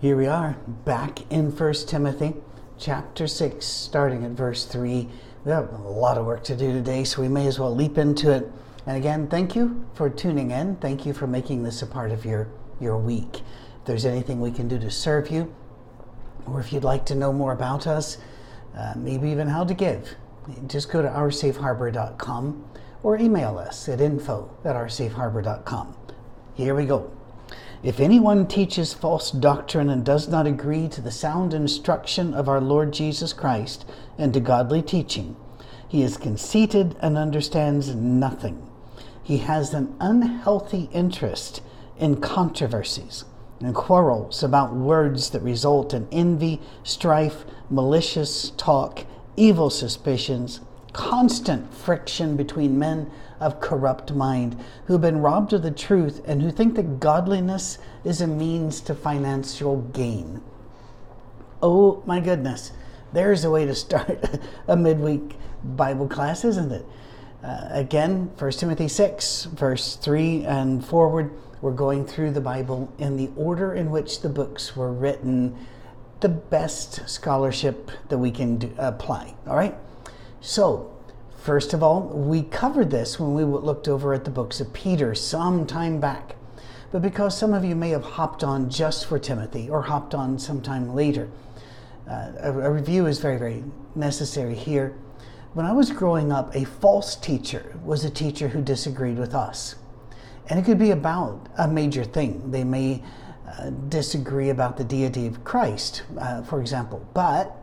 Here 0.00 0.16
we 0.16 0.26
are, 0.26 0.56
back 0.86 1.30
in 1.30 1.54
1 1.54 1.74
Timothy 1.86 2.32
chapter 2.78 3.26
6, 3.26 3.66
starting 3.66 4.24
at 4.24 4.30
verse 4.30 4.64
3. 4.64 5.06
We 5.44 5.52
have 5.52 5.70
a 5.74 5.76
lot 5.76 6.16
of 6.16 6.24
work 6.24 6.42
to 6.44 6.56
do 6.56 6.72
today, 6.72 7.04
so 7.04 7.20
we 7.20 7.28
may 7.28 7.46
as 7.46 7.58
well 7.58 7.74
leap 7.74 7.98
into 7.98 8.32
it. 8.32 8.50
And 8.86 8.96
again, 8.96 9.28
thank 9.28 9.54
you 9.54 9.84
for 9.92 10.08
tuning 10.08 10.52
in. 10.52 10.76
Thank 10.76 11.04
you 11.04 11.12
for 11.12 11.26
making 11.26 11.64
this 11.64 11.82
a 11.82 11.86
part 11.86 12.12
of 12.12 12.24
your, 12.24 12.48
your 12.80 12.96
week. 12.96 13.40
If 13.80 13.84
there's 13.84 14.06
anything 14.06 14.40
we 14.40 14.52
can 14.52 14.68
do 14.68 14.78
to 14.78 14.90
serve 14.90 15.30
you, 15.30 15.54
or 16.46 16.60
if 16.60 16.72
you'd 16.72 16.82
like 16.82 17.04
to 17.04 17.14
know 17.14 17.30
more 17.30 17.52
about 17.52 17.86
us, 17.86 18.16
uh, 18.74 18.94
maybe 18.96 19.28
even 19.28 19.48
how 19.48 19.64
to 19.64 19.74
give, 19.74 20.14
just 20.66 20.90
go 20.90 21.02
to 21.02 21.08
oursafeharbor.com 21.08 22.64
or 23.02 23.18
email 23.18 23.58
us 23.58 23.86
at 23.86 24.00
info 24.00 24.50
at 24.64 24.76
oursafeharbor.com. 24.76 25.94
Here 26.54 26.74
we 26.74 26.86
go. 26.86 27.12
If 27.82 27.98
anyone 27.98 28.46
teaches 28.46 28.92
false 28.92 29.30
doctrine 29.30 29.88
and 29.88 30.04
does 30.04 30.28
not 30.28 30.46
agree 30.46 30.86
to 30.88 31.00
the 31.00 31.10
sound 31.10 31.54
instruction 31.54 32.34
of 32.34 32.46
our 32.46 32.60
Lord 32.60 32.92
Jesus 32.92 33.32
Christ 33.32 33.86
and 34.18 34.34
to 34.34 34.40
godly 34.40 34.82
teaching, 34.82 35.34
he 35.88 36.02
is 36.02 36.18
conceited 36.18 36.94
and 37.00 37.16
understands 37.16 37.94
nothing. 37.94 38.70
He 39.22 39.38
has 39.38 39.72
an 39.72 39.96
unhealthy 39.98 40.90
interest 40.92 41.62
in 41.96 42.20
controversies 42.20 43.24
and 43.60 43.74
quarrels 43.74 44.42
about 44.42 44.74
words 44.74 45.30
that 45.30 45.40
result 45.40 45.94
in 45.94 46.06
envy, 46.12 46.60
strife, 46.82 47.46
malicious 47.70 48.50
talk, 48.58 49.06
evil 49.36 49.70
suspicions, 49.70 50.60
constant 50.92 51.72
friction 51.74 52.36
between 52.36 52.78
men 52.78 53.10
of 53.38 53.60
corrupt 53.60 54.12
mind 54.12 54.62
who've 54.86 55.00
been 55.00 55.20
robbed 55.20 55.52
of 55.52 55.62
the 55.62 55.70
truth 55.70 56.20
and 56.26 56.42
who 56.42 56.50
think 56.50 56.74
that 56.74 57.00
godliness 57.00 57.78
is 58.04 58.20
a 58.20 58.26
means 58.26 58.80
to 58.82 58.94
financial 58.94 59.82
gain. 59.92 60.42
Oh 61.62 62.02
my 62.06 62.20
goodness, 62.20 62.72
there's 63.12 63.44
a 63.44 63.50
way 63.50 63.66
to 63.66 63.74
start 63.74 64.40
a 64.68 64.76
midweek 64.76 65.36
Bible 65.64 66.08
class, 66.08 66.44
isn't 66.44 66.72
it? 66.72 66.86
Uh, 67.42 67.68
again, 67.70 68.30
1 68.38 68.50
Timothy 68.52 68.88
6, 68.88 69.44
verse 69.44 69.96
3 69.96 70.44
and 70.44 70.84
forward, 70.84 71.30
we're 71.62 71.72
going 71.72 72.06
through 72.06 72.32
the 72.32 72.40
Bible 72.40 72.92
in 72.98 73.16
the 73.16 73.30
order 73.36 73.74
in 73.74 73.90
which 73.90 74.20
the 74.20 74.28
books 74.28 74.76
were 74.76 74.92
written, 74.92 75.56
the 76.20 76.28
best 76.28 77.08
scholarship 77.08 77.90
that 78.08 78.18
we 78.18 78.30
can 78.30 78.58
do, 78.58 78.74
apply. 78.78 79.34
All 79.46 79.56
right? 79.56 79.74
So, 80.40 80.90
First 81.40 81.72
of 81.72 81.82
all, 81.82 82.02
we 82.02 82.42
covered 82.42 82.90
this 82.90 83.18
when 83.18 83.32
we 83.32 83.44
looked 83.44 83.88
over 83.88 84.12
at 84.12 84.26
the 84.26 84.30
books 84.30 84.60
of 84.60 84.74
Peter 84.74 85.14
some 85.14 85.66
time 85.66 85.98
back. 85.98 86.36
But 86.92 87.00
because 87.00 87.36
some 87.36 87.54
of 87.54 87.64
you 87.64 87.74
may 87.74 87.88
have 87.90 88.04
hopped 88.04 88.44
on 88.44 88.68
just 88.68 89.06
for 89.06 89.18
Timothy 89.18 89.70
or 89.70 89.80
hopped 89.80 90.14
on 90.14 90.38
sometime 90.38 90.94
later, 90.94 91.30
uh, 92.06 92.32
a, 92.40 92.52
a 92.52 92.70
review 92.70 93.06
is 93.06 93.20
very, 93.20 93.38
very 93.38 93.64
necessary 93.94 94.54
here. 94.54 94.94
When 95.54 95.64
I 95.64 95.72
was 95.72 95.90
growing 95.90 96.30
up, 96.30 96.54
a 96.54 96.66
false 96.66 97.16
teacher 97.16 97.74
was 97.82 98.04
a 98.04 98.10
teacher 98.10 98.48
who 98.48 98.60
disagreed 98.60 99.18
with 99.18 99.34
us. 99.34 99.76
And 100.50 100.60
it 100.60 100.66
could 100.66 100.78
be 100.78 100.90
about 100.90 101.48
a 101.56 101.68
major 101.68 102.04
thing. 102.04 102.50
They 102.50 102.64
may 102.64 103.02
uh, 103.48 103.70
disagree 103.88 104.50
about 104.50 104.76
the 104.76 104.84
deity 104.84 105.26
of 105.26 105.42
Christ, 105.42 106.02
uh, 106.18 106.42
for 106.42 106.60
example, 106.60 107.08
but 107.14 107.56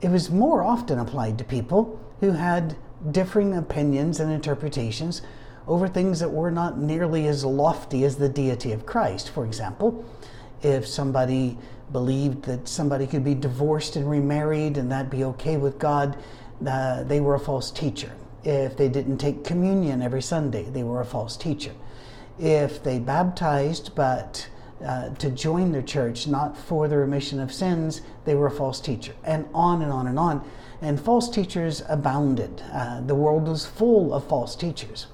it 0.00 0.08
was 0.08 0.30
more 0.30 0.62
often 0.62 1.00
applied 1.00 1.36
to 1.38 1.44
people 1.44 2.00
who 2.20 2.32
had 2.32 2.76
differing 3.10 3.54
opinions 3.54 4.20
and 4.20 4.32
interpretations 4.32 5.22
over 5.66 5.86
things 5.86 6.20
that 6.20 6.30
were 6.30 6.50
not 6.50 6.78
nearly 6.78 7.26
as 7.28 7.44
lofty 7.44 8.04
as 8.04 8.16
the 8.16 8.28
deity 8.28 8.72
of 8.72 8.86
Christ. 8.86 9.30
For 9.30 9.44
example, 9.44 10.04
if 10.62 10.86
somebody 10.86 11.58
believed 11.92 12.44
that 12.44 12.66
somebody 12.68 13.06
could 13.06 13.24
be 13.24 13.34
divorced 13.34 13.96
and 13.96 14.10
remarried 14.10 14.76
and 14.78 14.90
that'd 14.90 15.10
be 15.10 15.24
okay 15.24 15.56
with 15.56 15.78
God, 15.78 16.16
uh, 16.66 17.04
they 17.04 17.20
were 17.20 17.34
a 17.34 17.40
false 17.40 17.70
teacher. 17.70 18.12
If 18.44 18.76
they 18.76 18.88
didn't 18.88 19.18
take 19.18 19.44
communion 19.44 20.02
every 20.02 20.22
Sunday, 20.22 20.64
they 20.64 20.82
were 20.82 21.00
a 21.00 21.06
false 21.06 21.36
teacher. 21.36 21.72
If 22.38 22.82
they 22.82 22.98
baptized 22.98 23.94
but 23.94 24.48
uh, 24.84 25.10
to 25.10 25.30
join 25.30 25.72
their 25.72 25.82
church, 25.82 26.26
not 26.26 26.56
for 26.56 26.88
the 26.88 26.96
remission 26.96 27.40
of 27.40 27.52
sins, 27.52 28.00
they 28.24 28.34
were 28.34 28.46
a 28.46 28.50
false 28.50 28.80
teacher. 28.80 29.14
And 29.24 29.46
on 29.52 29.82
and 29.82 29.92
on 29.92 30.06
and 30.06 30.18
on 30.18 30.44
and 30.80 31.00
false 31.00 31.28
teachers 31.28 31.82
abounded. 31.88 32.62
Uh, 32.72 33.00
the 33.00 33.14
world 33.14 33.48
was 33.48 33.66
full 33.66 34.14
of 34.14 34.26
false 34.28 34.54
teachers. 34.54 35.06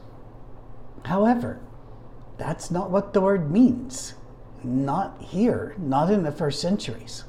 However, 1.05 1.61
that's 2.39 2.71
not 2.71 2.91
what 2.91 3.13
the 3.13 3.21
word 3.21 3.51
means. 3.51 4.15
Not 4.63 5.21
here, 5.21 5.75
not 5.79 6.11
in 6.11 6.23
the 6.23 6.33
first 6.33 6.61
centuries. 6.61 7.25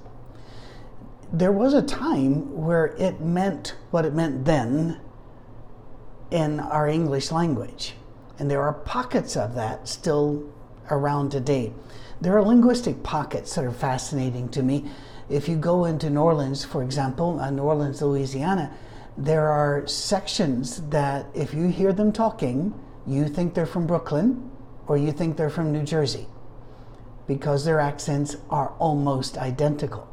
There 1.31 1.51
was 1.51 1.73
a 1.73 1.81
time 1.81 2.55
where 2.55 2.87
it 2.97 3.21
meant 3.21 3.75
what 3.91 4.05
it 4.05 4.13
meant 4.13 4.45
then 4.45 4.99
in 6.31 6.59
our 6.59 6.87
English 6.87 7.31
language. 7.31 7.95
And 8.39 8.49
there 8.49 8.61
are 8.61 8.73
pockets 8.73 9.35
of 9.37 9.55
that 9.55 9.87
still 9.87 10.49
around 10.89 11.31
today. 11.31 11.73
There 12.21 12.37
are 12.37 12.43
linguistic 12.43 13.03
pockets 13.03 13.55
that 13.55 13.65
are 13.65 13.71
fascinating 13.71 14.49
to 14.49 14.63
me 14.63 14.85
if 15.29 15.49
you 15.49 15.55
go 15.55 15.85
into 15.85 16.09
New 16.09 16.21
Orleans, 16.21 16.63
for 16.63 16.83
example, 16.83 17.39
uh, 17.39 17.49
New 17.49 17.63
Orleans, 17.63 18.01
Louisiana, 18.01 18.71
there 19.17 19.47
are 19.47 19.87
sections 19.87 20.81
that 20.89 21.25
if 21.33 21.53
you 21.53 21.67
hear 21.67 21.93
them 21.93 22.11
talking, 22.11 22.73
you 23.07 23.27
think 23.27 23.53
they're 23.53 23.65
from 23.65 23.87
Brooklyn 23.87 24.51
or 24.87 24.97
you 24.97 25.11
think 25.11 25.37
they're 25.37 25.49
from 25.49 25.71
New 25.71 25.83
Jersey 25.83 26.27
because 27.27 27.65
their 27.65 27.79
accents 27.79 28.35
are 28.49 28.73
almost 28.77 29.37
identical. 29.37 30.07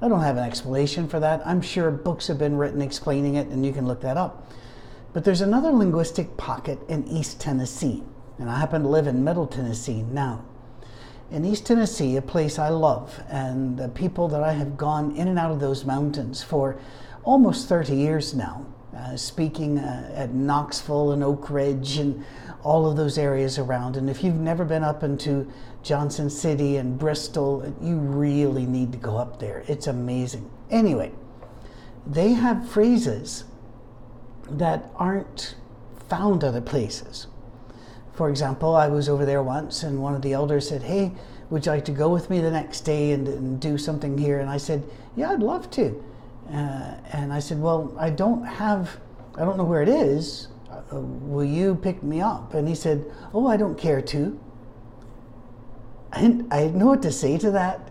I 0.00 0.08
don't 0.08 0.22
have 0.22 0.38
an 0.38 0.44
explanation 0.44 1.08
for 1.08 1.20
that. 1.20 1.46
I'm 1.46 1.60
sure 1.60 1.90
books 1.90 2.28
have 2.28 2.38
been 2.38 2.56
written 2.56 2.80
explaining 2.80 3.34
it 3.34 3.48
and 3.48 3.66
you 3.66 3.72
can 3.72 3.86
look 3.86 4.00
that 4.00 4.16
up. 4.16 4.50
But 5.12 5.24
there's 5.24 5.42
another 5.42 5.70
linguistic 5.70 6.36
pocket 6.36 6.78
in 6.88 7.06
East 7.08 7.40
Tennessee, 7.40 8.04
and 8.38 8.48
I 8.48 8.58
happen 8.58 8.82
to 8.82 8.88
live 8.88 9.08
in 9.08 9.24
Middle 9.24 9.46
Tennessee 9.46 10.02
now 10.02 10.44
in 11.30 11.44
East 11.44 11.66
Tennessee, 11.66 12.16
a 12.16 12.22
place 12.22 12.58
I 12.58 12.70
love, 12.70 13.22
and 13.28 13.78
the 13.78 13.88
people 13.88 14.28
that 14.28 14.42
I 14.42 14.52
have 14.52 14.76
gone 14.76 15.14
in 15.16 15.28
and 15.28 15.38
out 15.38 15.52
of 15.52 15.60
those 15.60 15.84
mountains 15.84 16.42
for 16.42 16.76
almost 17.22 17.68
30 17.68 17.94
years 17.94 18.34
now, 18.34 18.66
uh, 18.96 19.16
speaking 19.16 19.78
uh, 19.78 20.12
at 20.14 20.34
Knoxville 20.34 21.12
and 21.12 21.22
Oak 21.22 21.48
Ridge 21.50 21.98
and 21.98 22.24
all 22.62 22.90
of 22.90 22.96
those 22.96 23.16
areas 23.16 23.58
around. 23.58 23.96
And 23.96 24.10
if 24.10 24.24
you've 24.24 24.34
never 24.34 24.64
been 24.64 24.82
up 24.82 25.02
into 25.02 25.50
Johnson 25.82 26.28
City 26.28 26.76
and 26.76 26.98
Bristol, 26.98 27.74
you 27.80 27.96
really 27.96 28.66
need 28.66 28.92
to 28.92 28.98
go 28.98 29.16
up 29.16 29.38
there. 29.38 29.64
It's 29.68 29.86
amazing. 29.86 30.50
Anyway, 30.70 31.12
they 32.06 32.32
have 32.32 32.68
phrases 32.68 33.44
that 34.50 34.90
aren't 34.96 35.54
found 36.08 36.42
other 36.42 36.60
places. 36.60 37.28
For 38.20 38.28
example, 38.28 38.76
I 38.76 38.86
was 38.88 39.08
over 39.08 39.24
there 39.24 39.42
once 39.42 39.82
and 39.82 40.02
one 40.02 40.14
of 40.14 40.20
the 40.20 40.34
elders 40.34 40.68
said, 40.68 40.82
Hey, 40.82 41.12
would 41.48 41.64
you 41.64 41.72
like 41.72 41.86
to 41.86 41.90
go 41.90 42.10
with 42.10 42.28
me 42.28 42.38
the 42.42 42.50
next 42.50 42.82
day 42.82 43.12
and, 43.12 43.26
and 43.26 43.58
do 43.58 43.78
something 43.78 44.18
here? 44.18 44.40
And 44.40 44.50
I 44.50 44.58
said, 44.58 44.84
Yeah, 45.16 45.30
I'd 45.30 45.40
love 45.40 45.70
to. 45.70 46.04
Uh, 46.52 46.96
and 47.14 47.32
I 47.32 47.38
said, 47.38 47.62
Well, 47.62 47.96
I 47.98 48.10
don't 48.10 48.44
have, 48.44 49.00
I 49.36 49.46
don't 49.46 49.56
know 49.56 49.64
where 49.64 49.80
it 49.80 49.88
is. 49.88 50.48
Uh, 50.70 51.00
will 51.00 51.46
you 51.46 51.76
pick 51.76 52.02
me 52.02 52.20
up? 52.20 52.52
And 52.52 52.68
he 52.68 52.74
said, 52.74 53.10
Oh, 53.32 53.46
I 53.46 53.56
don't 53.56 53.78
care 53.78 54.02
to. 54.02 54.38
I 56.12 56.20
didn't, 56.20 56.52
I 56.52 56.64
didn't 56.64 56.78
know 56.78 56.88
what 56.88 57.00
to 57.00 57.12
say 57.12 57.38
to 57.38 57.50
that. 57.52 57.90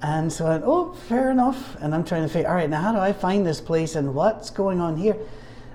And 0.00 0.32
so 0.32 0.46
I 0.46 0.50
went, 0.50 0.64
Oh, 0.64 0.92
fair 0.92 1.28
enough. 1.28 1.74
And 1.80 1.92
I'm 1.92 2.04
trying 2.04 2.22
to 2.22 2.28
figure, 2.28 2.48
all 2.48 2.54
right, 2.54 2.70
now 2.70 2.82
how 2.82 2.92
do 2.92 2.98
I 2.98 3.12
find 3.12 3.44
this 3.44 3.60
place 3.60 3.96
and 3.96 4.14
what's 4.14 4.48
going 4.48 4.80
on 4.80 4.96
here? 4.96 5.16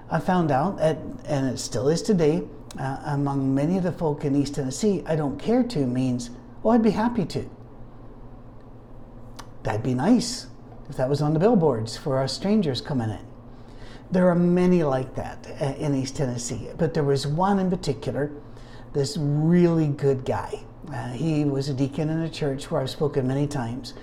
I 0.09 0.21
found 0.21 0.49
out, 0.49 0.79
at, 0.79 0.95
and 1.25 1.49
it 1.49 1.57
still 1.57 1.89
is 1.89 2.01
today, 2.01 2.43
uh, 2.79 3.01
among 3.05 3.53
many 3.53 3.77
of 3.77 3.83
the 3.83 3.91
folk 3.91 4.25
in 4.25 4.35
East 4.35 4.55
Tennessee, 4.55 5.03
I 5.05 5.15
don't 5.15 5.37
care 5.37 5.63
to 5.63 5.85
means, 5.85 6.29
oh, 6.63 6.69
I'd 6.69 6.81
be 6.81 6.91
happy 6.91 7.25
to. 7.25 7.49
That'd 9.63 9.83
be 9.83 9.93
nice 9.93 10.47
if 10.89 10.97
that 10.97 11.09
was 11.09 11.21
on 11.21 11.33
the 11.33 11.39
billboards 11.39 11.97
for 11.97 12.17
our 12.17 12.27
strangers 12.27 12.81
coming 12.81 13.09
in. 13.09 13.25
There 14.11 14.27
are 14.29 14.35
many 14.35 14.83
like 14.83 15.15
that 15.15 15.47
uh, 15.61 15.73
in 15.77 15.95
East 15.95 16.17
Tennessee, 16.17 16.67
but 16.77 16.93
there 16.93 17.03
was 17.03 17.25
one 17.25 17.59
in 17.59 17.69
particular, 17.69 18.31
this 18.93 19.17
really 19.17 19.87
good 19.87 20.25
guy. 20.25 20.63
Uh, 20.93 21.11
he 21.11 21.45
was 21.45 21.69
a 21.69 21.73
deacon 21.73 22.09
in 22.09 22.19
a 22.19 22.29
church 22.29 22.69
where 22.69 22.81
I've 22.81 22.89
spoken 22.89 23.27
many 23.27 23.47
times, 23.47 23.93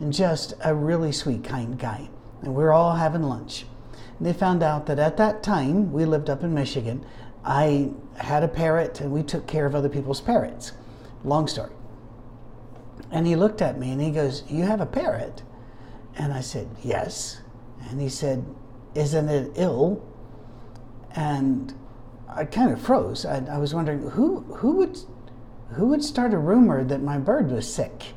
and 0.00 0.12
just 0.12 0.52
a 0.62 0.74
really 0.74 1.12
sweet, 1.12 1.44
kind 1.44 1.78
guy. 1.78 2.10
And 2.42 2.54
we 2.54 2.62
we're 2.62 2.72
all 2.72 2.96
having 2.96 3.22
lunch. 3.22 3.64
And 4.18 4.26
they 4.26 4.32
found 4.34 4.62
out 4.62 4.84
that 4.86 4.98
at 4.98 5.16
that 5.16 5.42
time, 5.42 5.92
we 5.92 6.04
lived 6.04 6.28
up 6.28 6.42
in 6.42 6.52
Michigan, 6.52 7.04
I 7.44 7.90
had 8.16 8.42
a 8.42 8.48
parrot 8.48 9.00
and 9.00 9.12
we 9.12 9.22
took 9.22 9.46
care 9.46 9.66
of 9.66 9.74
other 9.74 9.88
people's 9.88 10.20
parrots. 10.20 10.72
Long 11.24 11.46
story. 11.46 11.72
And 13.10 13.26
he 13.26 13.36
looked 13.36 13.60
at 13.62 13.78
me 13.78 13.90
and 13.90 14.00
he 14.00 14.10
goes, 14.10 14.44
You 14.48 14.64
have 14.64 14.80
a 14.80 14.86
parrot? 14.86 15.42
And 16.16 16.32
I 16.32 16.40
said, 16.40 16.68
Yes. 16.82 17.40
And 17.88 18.00
he 18.00 18.08
said, 18.08 18.44
Isn't 18.94 19.28
it 19.28 19.52
ill? 19.56 20.02
And 21.14 21.74
I 22.28 22.44
kind 22.44 22.72
of 22.72 22.80
froze. 22.80 23.24
I, 23.24 23.44
I 23.46 23.58
was 23.58 23.74
wondering 23.74 24.00
who, 24.10 24.40
who, 24.40 24.72
would, 24.76 24.98
who 25.70 25.86
would 25.88 26.02
start 26.02 26.34
a 26.34 26.38
rumor 26.38 26.82
that 26.84 27.02
my 27.02 27.18
bird 27.18 27.50
was 27.50 27.72
sick? 27.72 28.14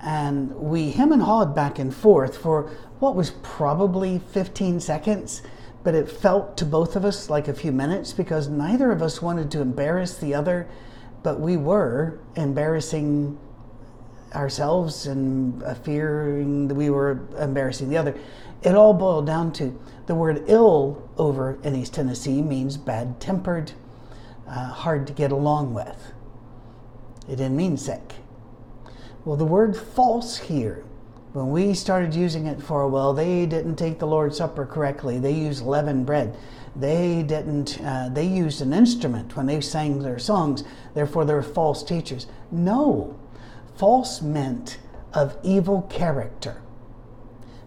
And 0.00 0.54
we 0.54 0.92
hem 0.92 1.12
and 1.12 1.22
hawed 1.22 1.54
back 1.54 1.78
and 1.78 1.94
forth 1.94 2.38
for 2.38 2.70
what 3.00 3.14
was 3.14 3.32
probably 3.42 4.20
15 4.20 4.80
seconds, 4.80 5.42
but 5.88 5.94
it 5.94 6.06
felt 6.06 6.54
to 6.54 6.66
both 6.66 6.96
of 6.96 7.04
us 7.06 7.30
like 7.30 7.48
a 7.48 7.54
few 7.54 7.72
minutes 7.72 8.12
because 8.12 8.46
neither 8.46 8.92
of 8.92 9.00
us 9.00 9.22
wanted 9.22 9.50
to 9.50 9.62
embarrass 9.62 10.18
the 10.18 10.34
other, 10.34 10.68
but 11.22 11.40
we 11.40 11.56
were 11.56 12.18
embarrassing 12.36 13.38
ourselves 14.34 15.06
and 15.06 15.64
fearing 15.86 16.68
that 16.68 16.74
we 16.74 16.90
were 16.90 17.26
embarrassing 17.38 17.88
the 17.88 17.96
other. 17.96 18.14
It 18.62 18.74
all 18.74 18.92
boiled 18.92 19.24
down 19.24 19.50
to 19.54 19.80
the 20.04 20.14
word 20.14 20.44
ill 20.46 21.08
over 21.16 21.58
in 21.62 21.74
East 21.74 21.94
Tennessee 21.94 22.42
means 22.42 22.76
bad 22.76 23.18
tempered, 23.18 23.72
uh, 24.46 24.66
hard 24.66 25.06
to 25.06 25.14
get 25.14 25.32
along 25.32 25.72
with. 25.72 26.12
It 27.30 27.36
didn't 27.36 27.56
mean 27.56 27.78
sick. 27.78 28.12
Well, 29.24 29.36
the 29.36 29.46
word 29.46 29.74
false 29.74 30.36
here, 30.36 30.84
when 31.38 31.50
we 31.50 31.72
started 31.72 32.14
using 32.14 32.46
it 32.46 32.60
for, 32.60 32.88
well, 32.88 33.14
they 33.14 33.46
didn't 33.46 33.76
take 33.76 34.00
the 34.00 34.06
Lord's 34.06 34.38
Supper 34.38 34.66
correctly, 34.66 35.20
they 35.20 35.32
used 35.32 35.64
leavened 35.64 36.04
bread. 36.04 36.36
They 36.74 37.22
didn't, 37.22 37.80
uh, 37.80 38.08
they 38.12 38.26
used 38.26 38.60
an 38.60 38.72
instrument 38.72 39.36
when 39.36 39.46
they 39.46 39.60
sang 39.60 40.00
their 40.00 40.18
songs, 40.18 40.64
therefore 40.94 41.24
they're 41.24 41.42
false 41.42 41.84
teachers. 41.84 42.26
No, 42.50 43.16
false 43.76 44.20
meant 44.20 44.78
of 45.14 45.36
evil 45.44 45.82
character. 45.82 46.60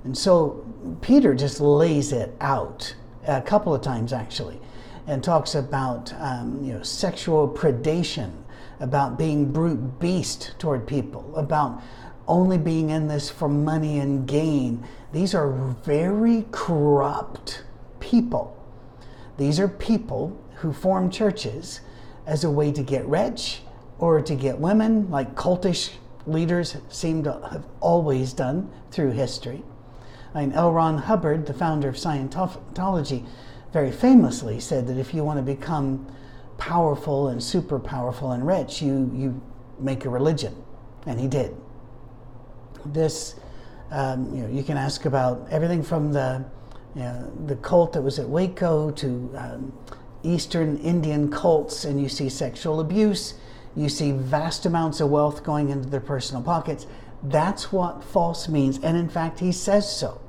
And 0.03 0.18
so 0.18 0.65
Peter 1.01 1.33
just 1.33 1.62
lays 1.62 2.12
it 2.12 2.35
out 2.41 2.94
a 3.25 3.41
couple 3.41 3.73
of 3.73 3.81
times 3.81 4.12
actually 4.12 4.59
and 5.07 5.23
talks 5.23 5.56
about 5.56 6.13
um, 6.19 6.63
you 6.63 6.73
know 6.73 6.83
sexual 6.83 7.47
predation, 7.47 8.31
about 8.79 9.18
being 9.18 9.51
brute 9.51 10.00
beast 10.00 10.56
toward 10.59 10.88
people, 10.88 11.33
about 11.35 11.81
only 12.27 12.57
being 12.57 12.89
in 12.89 13.07
this 13.07 13.29
for 13.29 13.50
money 13.50 14.00
and 14.00 14.27
gain. 14.27 14.85
These 15.12 15.33
are 15.35 15.51
very 15.83 16.45
corrupt 16.51 17.63
people. 18.00 18.57
These 19.38 19.59
are 19.59 19.68
people 19.68 20.39
who 20.56 20.71
form 20.73 21.09
churches 21.09 21.81
as 22.25 22.44
a 22.44 22.51
way 22.51 22.71
to 22.71 22.83
get 22.83 23.06
rich 23.06 23.62
or 23.97 24.21
to 24.21 24.35
get 24.35 24.59
women, 24.59 25.09
like 25.09 25.35
cultish 25.35 25.91
leaders 26.25 26.77
seem 26.89 27.23
to 27.23 27.31
have 27.51 27.65
always 27.79 28.33
done 28.33 28.71
through 28.91 29.12
history. 29.12 29.63
I 30.33 30.41
mean, 30.41 30.53
L. 30.53 30.71
Ron 30.71 30.97
Hubbard, 30.97 31.45
the 31.45 31.53
founder 31.53 31.89
of 31.89 31.95
Scientology, 31.95 33.25
very 33.73 33.91
famously 33.91 34.59
said 34.59 34.88
that 34.88 34.97
if 34.97 35.13
you 35.13 35.23
want 35.23 35.38
to 35.38 35.44
become 35.44 36.07
powerful 36.57 37.29
and 37.29 37.41
super 37.41 37.79
powerful 37.79 38.31
and 38.31 38.45
rich, 38.45 38.81
you, 38.81 39.12
you 39.13 39.41
make 39.79 40.06
a 40.06 40.09
religion. 40.09 40.56
And 41.06 41.19
he 41.19 41.27
did. 41.27 41.56
This, 42.86 43.36
um, 43.92 44.33
you 44.36 44.44
know, 44.44 44.50
you 44.50 44.63
can 44.63 44.78
ask 44.78 45.06
about 45.06 45.48
everything 45.51 45.83
from 45.83 46.12
the, 46.13 46.44
you 46.95 47.01
know, 47.01 47.31
the 47.45 47.56
cult 47.57 47.94
that 47.94 48.01
was 48.01 48.19
at 48.19 48.28
Waco 48.28 48.92
to 48.92 49.33
um, 49.38 49.74
Eastern 50.24 50.78
Indian 50.78 51.30
cults, 51.31 51.86
and 51.86 52.01
you 52.01 52.10
see 52.10 52.30
sexual 52.30 52.80
abuse, 52.80 53.36
you 53.75 53.89
see 53.89 54.12
vast 54.12 54.66
amounts 54.66 55.00
of 55.00 55.10
wealth 55.10 55.44
going 55.44 55.69
into 55.69 55.89
their 55.89 56.01
personal 56.01 56.44
pockets. 56.44 56.86
That's 57.24 57.72
what 57.72 58.04
false 58.04 58.48
means. 58.48 58.80
And 58.83 58.98
in 58.98 59.10
fact, 59.10 59.39
he 59.39 59.51
says 59.51 59.92
so. 59.92 60.22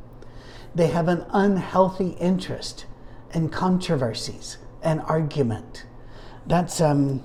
They 0.74 0.88
have 0.88 1.08
an 1.08 1.24
unhealthy 1.30 2.10
interest 2.20 2.86
in 3.34 3.48
controversies 3.48 4.58
and 4.82 5.00
argument. 5.02 5.84
That's, 6.46 6.80
um, 6.80 7.22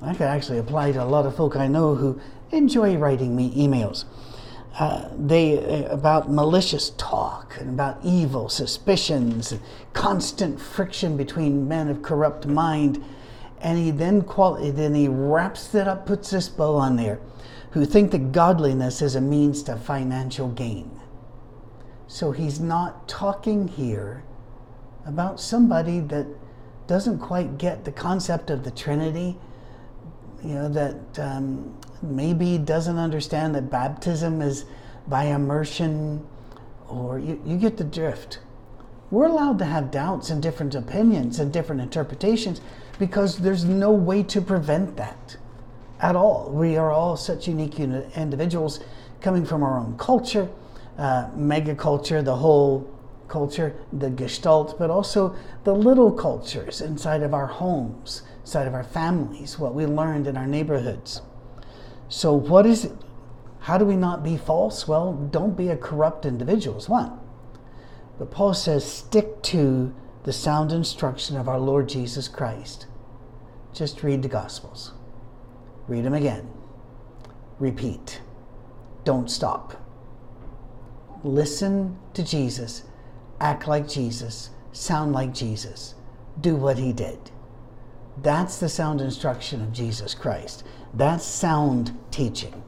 that 0.00 0.16
could 0.16 0.26
actually 0.26 0.58
apply 0.58 0.92
to 0.92 1.02
a 1.02 1.04
lot 1.04 1.26
of 1.26 1.36
folk 1.36 1.56
I 1.56 1.66
know 1.66 1.94
who 1.94 2.20
enjoy 2.50 2.96
writing 2.96 3.34
me 3.34 3.50
emails. 3.54 4.04
Uh, 4.78 5.08
they 5.16 5.84
about 5.84 6.30
malicious 6.30 6.90
talk 6.96 7.56
and 7.60 7.70
about 7.70 7.98
evil 8.02 8.48
suspicions 8.48 9.52
and 9.52 9.60
constant 9.92 10.60
friction 10.60 11.16
between 11.16 11.68
men 11.68 11.88
of 11.88 12.02
corrupt 12.02 12.46
mind. 12.46 13.02
And 13.60 13.78
he 13.78 13.92
then 13.92 14.22
quali- 14.22 14.72
then 14.72 14.94
he 14.94 15.06
wraps 15.06 15.74
it 15.74 15.86
up 15.86 16.06
puts 16.06 16.30
this 16.30 16.48
bow 16.48 16.74
on 16.74 16.96
there. 16.96 17.20
Who 17.70 17.84
think 17.84 18.10
that 18.10 18.32
godliness 18.32 19.00
is 19.00 19.14
a 19.14 19.20
means 19.20 19.62
to 19.64 19.76
financial 19.76 20.48
gain. 20.48 21.00
So 22.06 22.32
he's 22.32 22.60
not 22.60 23.08
talking 23.08 23.68
here 23.68 24.24
about 25.06 25.40
somebody 25.40 26.00
that 26.00 26.26
doesn't 26.86 27.18
quite 27.18 27.58
get 27.58 27.84
the 27.84 27.92
concept 27.92 28.50
of 28.50 28.64
the 28.64 28.70
Trinity, 28.70 29.36
you 30.44 30.54
know, 30.54 30.68
that 30.68 31.18
um, 31.18 31.74
maybe 32.02 32.58
doesn't 32.58 32.98
understand 32.98 33.54
that 33.54 33.70
baptism 33.70 34.42
is 34.42 34.66
by 35.08 35.24
immersion, 35.24 36.24
or 36.88 37.18
you, 37.18 37.40
you 37.44 37.56
get 37.56 37.76
the 37.76 37.84
drift. 37.84 38.40
We're 39.10 39.26
allowed 39.26 39.58
to 39.60 39.64
have 39.64 39.90
doubts 39.90 40.30
and 40.30 40.42
different 40.42 40.74
opinions 40.74 41.38
and 41.38 41.52
different 41.52 41.80
interpretations 41.80 42.60
because 42.98 43.38
there's 43.38 43.64
no 43.64 43.90
way 43.90 44.22
to 44.24 44.40
prevent 44.40 44.96
that 44.96 45.36
at 46.00 46.16
all. 46.16 46.50
We 46.50 46.76
are 46.76 46.90
all 46.90 47.16
such 47.16 47.48
unique 47.48 47.80
individuals 47.80 48.80
coming 49.20 49.46
from 49.46 49.62
our 49.62 49.78
own 49.78 49.96
culture, 49.96 50.48
uh, 50.98 51.28
mega 51.34 51.74
culture, 51.74 52.22
the 52.22 52.36
whole 52.36 52.90
culture, 53.28 53.74
the 53.92 54.10
gestalt, 54.10 54.78
but 54.78 54.90
also 54.90 55.34
the 55.64 55.74
little 55.74 56.12
cultures 56.12 56.80
inside 56.80 57.22
of 57.22 57.32
our 57.32 57.46
homes, 57.46 58.22
inside 58.44 58.66
of 58.66 58.74
our 58.74 58.84
families, 58.84 59.58
what 59.58 59.74
we 59.74 59.86
learned 59.86 60.26
in 60.26 60.36
our 60.36 60.46
neighborhoods. 60.46 61.22
So, 62.10 62.34
what 62.34 62.66
is 62.66 62.84
it? 62.84 62.92
How 63.60 63.78
do 63.78 63.86
we 63.86 63.96
not 63.96 64.22
be 64.22 64.36
false? 64.36 64.86
Well, 64.86 65.14
don't 65.14 65.56
be 65.56 65.68
a 65.70 65.78
corrupt 65.78 66.26
individual, 66.26 66.76
is 66.76 66.86
one. 66.86 67.18
But 68.18 68.30
Paul 68.30 68.52
says, 68.52 68.84
stick 68.84 69.42
to 69.44 69.94
the 70.24 70.32
sound 70.32 70.72
instruction 70.72 71.38
of 71.38 71.48
our 71.48 71.58
Lord 71.58 71.88
Jesus 71.88 72.28
Christ. 72.28 72.86
Just 73.72 74.02
read 74.02 74.20
the 74.20 74.28
Gospels. 74.28 74.92
Read 75.88 76.04
them 76.04 76.12
again. 76.12 76.46
Repeat. 77.58 78.20
Don't 79.04 79.30
stop. 79.30 79.82
Listen 81.22 81.96
to 82.12 82.22
Jesus. 82.22 82.82
Act 83.40 83.66
like 83.66 83.88
Jesus. 83.88 84.50
Sound 84.72 85.14
like 85.14 85.32
Jesus. 85.32 85.94
Do 86.42 86.56
what 86.56 86.76
he 86.76 86.92
did. 86.92 87.30
That's 88.22 88.58
the 88.58 88.68
sound 88.68 89.00
instruction 89.00 89.60
of 89.62 89.72
Jesus 89.72 90.14
Christ. 90.14 90.64
That's 90.94 91.24
sound 91.24 91.96
teaching. 92.10 92.62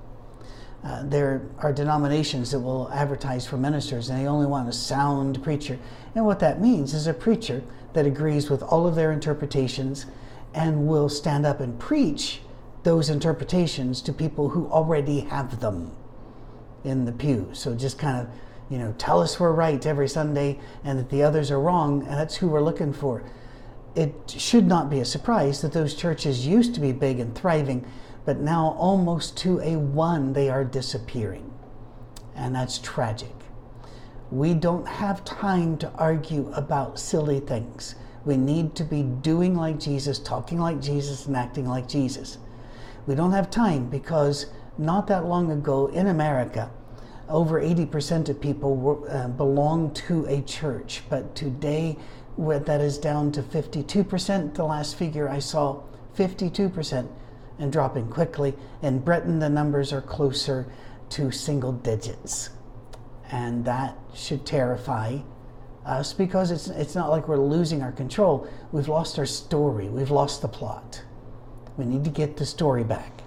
Uh, 0.85 1.03
there 1.05 1.43
are 1.59 1.73
denominations 1.73 2.51
that 2.51 2.61
will 2.61 2.91
advertise 2.93 3.47
for 3.47 3.57
ministers 3.57 4.09
and 4.09 4.21
they 4.21 4.29
only 4.29 4.47
want 4.47 4.69
a 4.69 4.73
sound 4.73 5.43
preacher. 5.43 5.79
And 6.15 6.25
what 6.25 6.39
that 6.41 6.61
means 6.61 6.95
is 6.95 7.07
a 7.07 7.15
preacher 7.15 7.63
that 7.93 8.07
agrees 8.07 8.51
with 8.51 8.63
all 8.63 8.87
of 8.87 8.95
their 8.95 9.11
interpretations 9.11 10.07
and 10.55 10.87
will 10.87 11.09
stand 11.09 11.45
up 11.45 11.61
and 11.61 11.79
preach 11.79 12.41
those 12.83 13.11
interpretations 13.11 14.01
to 14.03 14.13
people 14.13 14.49
who 14.49 14.67
already 14.69 15.21
have 15.21 15.61
them 15.61 15.91
in 16.85 17.05
the 17.05 17.13
pew. 17.13 17.51
So 17.53 17.75
just 17.75 17.99
kind 17.99 18.21
of, 18.21 18.29
you 18.71 18.79
know, 18.79 18.95
tell 18.97 19.21
us 19.21 19.41
we're 19.41 19.53
right 19.53 19.85
every 19.85 20.09
Sunday 20.09 20.61
and 20.85 20.99
that 20.99 21.11
the 21.11 21.23
others 21.23 21.51
are 21.51 21.61
wrong, 21.61 22.03
and 22.03 22.13
that's 22.13 22.37
who 22.37 22.49
we're 22.49 22.63
looking 22.63 22.93
for. 22.93 23.25
It 23.97 24.35
should 24.37 24.67
not 24.67 24.91
be 24.91 25.01
a 25.01 25.07
surprise 25.07 25.63
that 25.63 25.73
those 25.73 25.95
churches 25.95 26.47
used 26.47 26.75
to 26.75 26.81
be 26.81 26.93
big 26.93 27.19
and 27.19 27.35
thriving, 27.35 27.91
but 28.27 28.39
now 28.39 28.77
almost 28.79 29.39
to 29.39 29.59
a 29.61 29.77
one 29.77 30.35
they 30.35 30.51
are 30.51 30.65
disappearing. 30.65 31.51
And 32.35 32.55
that's 32.55 32.79
tragic. 32.79 33.33
We 34.31 34.53
don't 34.53 34.87
have 34.87 35.25
time 35.25 35.79
to 35.79 35.91
argue 35.93 36.53
about 36.55 36.99
silly 36.99 37.41
things. 37.41 37.95
We 38.27 38.37
need 38.37 38.75
to 38.75 38.85
be 38.85 39.03
doing 39.03 39.55
like 39.55 39.81
Jesus, 39.81 40.19
talking 40.19 40.59
like 40.59 40.83
Jesus, 40.83 41.25
and 41.25 41.37
acting 41.37 41.67
like 41.67 41.89
Jesus. 41.89 42.37
We 43.07 43.15
don't 43.15 43.33
have 43.33 43.49
time 43.51 43.89
because 43.89 44.47
not 44.77 45.07
that 45.07 45.25
long 45.25 45.53
ago 45.53 45.87
in 45.87 46.09
America, 46.09 46.71
over 47.29 47.63
80% 47.63 48.29
of 48.29 48.41
people 48.41 48.77
were, 48.77 49.11
uh, 49.11 49.29
belong 49.29 49.93
to 49.95 50.27
a 50.27 50.43
church, 50.43 51.03
but 51.09 51.35
today 51.35 51.97
that 52.39 52.81
is 52.81 52.99
down 52.99 53.33
to 53.33 53.43
52%. 53.43 54.55
The 54.55 54.65
last 54.65 54.97
figure 54.97 55.29
I 55.29 55.39
saw, 55.39 55.83
52%, 56.17 57.09
and 57.59 57.73
dropping 57.73 58.09
quickly. 58.09 58.55
In 58.83 58.99
Britain, 58.99 59.39
the 59.39 59.49
numbers 59.49 59.93
are 59.93 60.03
closer 60.03 60.67
to 61.11 61.31
single 61.31 61.73
digits. 61.73 62.51
And 63.31 63.65
that 63.65 63.97
should 64.15 64.47
terrify 64.47 65.19
us 65.85 66.13
because 66.13 66.51
it's, 66.51 66.69
it's 66.69 66.95
not 66.95 67.11
like 67.11 67.29
we're 67.29 67.39
losing 67.39 67.83
our 67.83 67.93
control. 67.93 68.49
We've 68.73 68.89
lost 68.89 69.19
our 69.19 69.27
story, 69.27 69.89
we've 69.89 70.11
lost 70.11 70.43
the 70.43 70.49
plot. 70.49 71.03
We 71.77 71.85
need 71.85 72.05
to 72.05 72.11
get 72.11 72.37
the 72.37 72.47
story 72.47 72.85
back. 72.85 73.23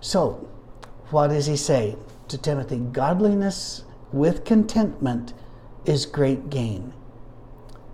So, 0.00 0.48
what 1.10 1.28
does 1.28 1.46
he 1.46 1.56
say 1.56 1.96
to 2.28 2.38
Timothy? 2.38 2.78
Godliness 2.78 3.84
with 4.12 4.44
contentment 4.44 5.32
is 5.84 6.06
great 6.06 6.50
gain. 6.50 6.92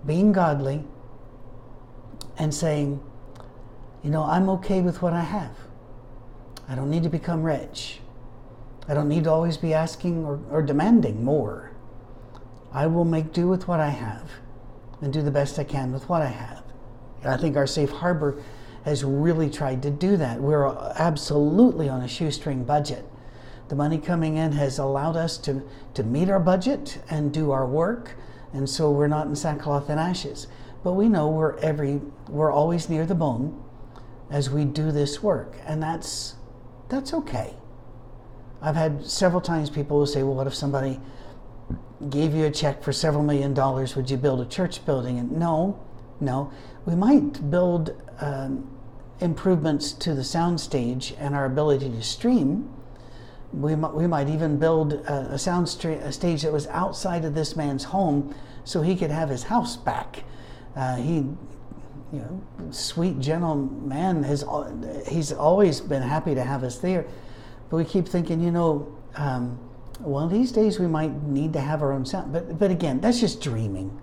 Being 0.05 0.31
godly 0.31 0.83
and 2.37 2.53
saying, 2.53 3.01
you 4.03 4.09
know, 4.09 4.23
I'm 4.23 4.49
okay 4.49 4.81
with 4.81 5.01
what 5.01 5.13
I 5.13 5.21
have. 5.21 5.55
I 6.67 6.75
don't 6.75 6.89
need 6.89 7.03
to 7.03 7.09
become 7.09 7.43
rich. 7.43 7.99
I 8.87 8.93
don't 8.93 9.09
need 9.09 9.25
to 9.25 9.31
always 9.31 9.57
be 9.57 9.73
asking 9.73 10.25
or, 10.25 10.39
or 10.49 10.61
demanding 10.61 11.23
more. 11.23 11.71
I 12.71 12.87
will 12.87 13.05
make 13.05 13.33
do 13.33 13.47
with 13.47 13.67
what 13.67 13.79
I 13.79 13.89
have 13.89 14.29
and 15.01 15.11
do 15.11 15.21
the 15.21 15.31
best 15.31 15.59
I 15.59 15.63
can 15.63 15.91
with 15.91 16.07
what 16.07 16.21
I 16.21 16.27
have. 16.27 16.63
I 17.23 17.37
think 17.37 17.57
our 17.57 17.67
safe 17.67 17.89
harbor 17.89 18.41
has 18.85 19.03
really 19.03 19.49
tried 19.49 19.81
to 19.83 19.89
do 19.89 20.17
that. 20.17 20.39
We're 20.39 20.67
absolutely 20.95 21.89
on 21.89 22.01
a 22.01 22.07
shoestring 22.07 22.63
budget. 22.63 23.05
The 23.67 23.75
money 23.75 23.97
coming 23.97 24.37
in 24.37 24.53
has 24.53 24.79
allowed 24.79 25.15
us 25.15 25.37
to, 25.39 25.61
to 25.93 26.03
meet 26.03 26.29
our 26.29 26.39
budget 26.39 26.99
and 27.09 27.31
do 27.31 27.51
our 27.51 27.67
work, 27.67 28.15
and 28.53 28.69
so 28.69 28.91
we're 28.91 29.07
not 29.07 29.27
in 29.27 29.35
sackcloth 29.35 29.89
and 29.89 29.99
ashes. 29.99 30.47
But 30.83 30.93
we 30.93 31.09
know 31.09 31.27
we're 31.27 31.57
every 31.57 32.01
we're 32.29 32.51
always 32.51 32.89
near 32.89 33.05
the 33.05 33.15
bone 33.15 33.63
as 34.29 34.49
we 34.49 34.65
do 34.65 34.91
this 34.91 35.21
work, 35.21 35.57
and 35.65 35.81
that's 35.81 36.35
that's 36.87 37.13
okay. 37.13 37.55
I've 38.61 38.75
had 38.75 39.05
several 39.05 39.41
times 39.41 39.69
people 39.69 39.97
will 39.97 40.05
say, 40.05 40.23
"Well, 40.23 40.35
what 40.35 40.47
if 40.47 40.55
somebody 40.55 40.99
gave 42.09 42.33
you 42.33 42.45
a 42.45 42.51
check 42.51 42.81
for 42.81 42.93
several 42.93 43.23
million 43.23 43.53
dollars? 43.53 43.95
Would 43.95 44.09
you 44.09 44.17
build 44.17 44.41
a 44.41 44.45
church 44.45 44.85
building?" 44.85 45.19
And 45.19 45.31
no, 45.31 45.79
no, 46.19 46.51
we 46.85 46.95
might 46.95 47.49
build 47.49 48.01
um, 48.19 48.69
improvements 49.19 49.91
to 49.93 50.13
the 50.13 50.23
sound 50.23 50.59
stage 50.61 51.13
and 51.19 51.35
our 51.35 51.45
ability 51.45 51.89
to 51.89 52.01
stream. 52.01 52.69
We 53.53 53.75
might, 53.75 53.93
we 53.93 54.07
might 54.07 54.29
even 54.29 54.57
build 54.57 54.93
a, 54.93 55.33
a 55.33 55.39
sound 55.39 55.67
stra- 55.67 55.97
a 55.97 56.11
stage 56.11 56.43
that 56.43 56.53
was 56.53 56.67
outside 56.67 57.25
of 57.25 57.33
this 57.33 57.55
man's 57.55 57.83
home 57.83 58.35
so 58.63 58.81
he 58.81 58.95
could 58.95 59.11
have 59.11 59.29
his 59.29 59.43
house 59.43 59.75
back. 59.75 60.23
Uh, 60.75 60.97
he, 60.97 61.15
you 61.15 62.19
know, 62.19 62.41
sweet, 62.71 63.19
gentle 63.19 63.55
man, 63.55 64.23
has, 64.23 64.43
he's 65.07 65.31
always 65.31 65.81
been 65.81 66.03
happy 66.03 66.35
to 66.35 66.43
have 66.43 66.63
us 66.63 66.77
there. 66.77 67.05
But 67.69 67.77
we 67.77 67.85
keep 67.85 68.07
thinking, 68.07 68.39
you 68.39 68.51
know, 68.51 68.95
um, 69.15 69.59
well, 69.99 70.27
these 70.27 70.51
days 70.51 70.79
we 70.79 70.87
might 70.87 71.23
need 71.23 71.53
to 71.53 71.59
have 71.59 71.81
our 71.81 71.91
own 71.91 72.05
sound. 72.05 72.31
But, 72.31 72.57
but 72.57 72.71
again, 72.71 73.01
that's 73.01 73.19
just 73.19 73.41
dreaming. 73.41 73.99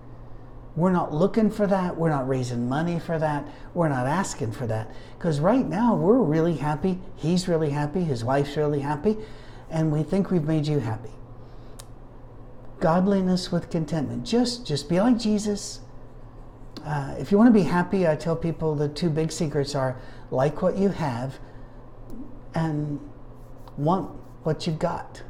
We're 0.77 0.91
not 0.91 1.11
looking 1.11 1.49
for 1.49 1.65
that. 1.65 1.97
We're 1.97 2.11
not 2.11 2.27
raising 2.27 2.69
money 2.69 2.99
for 2.99 3.17
that. 3.17 3.47
We're 3.73 3.89
not 3.89 4.05
asking 4.05 4.51
for 4.51 4.67
that. 4.67 4.91
Because 5.17 5.39
right 5.39 5.65
now 5.67 5.95
we're 5.95 6.21
really 6.21 6.57
happy. 6.57 6.99
He's 7.15 7.47
really 7.47 7.71
happy. 7.71 8.03
His 8.03 8.23
wife's 8.23 8.55
really 8.55 8.81
happy. 8.81 9.17
And 9.71 9.91
we 9.91 10.03
think 10.03 10.29
we've 10.29 10.43
made 10.43 10.67
you 10.67 10.77
happy. 10.77 11.09
Godliness 12.79 13.51
with 13.51 13.71
contentment. 13.71 14.23
Just, 14.23 14.67
just 14.67 14.87
be 14.87 14.99
like 14.99 15.17
Jesus. 15.17 15.79
Uh, 16.85 17.15
if 17.17 17.31
you 17.31 17.39
want 17.39 17.47
to 17.47 17.59
be 17.59 17.65
happy, 17.65 18.07
I 18.07 18.15
tell 18.15 18.35
people 18.35 18.75
the 18.75 18.87
two 18.87 19.09
big 19.09 19.31
secrets 19.31 19.73
are 19.73 19.99
like 20.29 20.61
what 20.61 20.77
you 20.77 20.89
have 20.89 21.39
and 22.53 22.99
want 23.77 24.11
what 24.43 24.67
you've 24.67 24.77
got. 24.77 25.23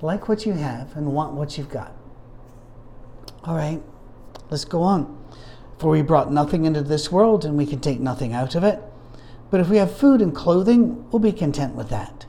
Like 0.00 0.30
what 0.30 0.46
you 0.46 0.54
have 0.54 0.96
and 0.96 1.12
want 1.12 1.34
what 1.34 1.58
you've 1.58 1.68
got. 1.68 1.94
All 3.44 3.56
right, 3.56 3.82
let's 4.50 4.64
go 4.64 4.82
on. 4.82 5.18
For 5.78 5.90
we 5.90 6.02
brought 6.02 6.32
nothing 6.32 6.64
into 6.64 6.80
this 6.80 7.10
world, 7.10 7.44
and 7.44 7.56
we 7.56 7.66
can 7.66 7.80
take 7.80 7.98
nothing 7.98 8.32
out 8.32 8.54
of 8.54 8.62
it. 8.62 8.80
But 9.50 9.58
if 9.58 9.68
we 9.68 9.78
have 9.78 9.96
food 9.96 10.22
and 10.22 10.32
clothing, 10.32 11.10
we'll 11.10 11.18
be 11.18 11.32
content 11.32 11.74
with 11.74 11.88
that. 11.88 12.26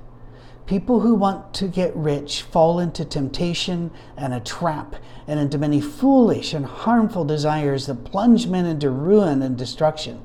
People 0.65 1.01
who 1.01 1.13
want 1.13 1.53
to 1.53 1.67
get 1.67 1.95
rich 1.95 2.41
fall 2.41 2.79
into 2.79 3.05
temptation 3.05 3.91
and 4.17 4.33
a 4.33 4.39
trap 4.39 4.95
and 5.27 5.39
into 5.39 5.59
many 5.59 5.79
foolish 5.79 6.53
and 6.53 6.65
harmful 6.65 7.25
desires 7.25 7.85
that 7.85 8.05
plunge 8.05 8.47
men 8.47 8.65
into 8.65 8.89
ruin 8.89 9.43
and 9.43 9.55
destruction. 9.55 10.19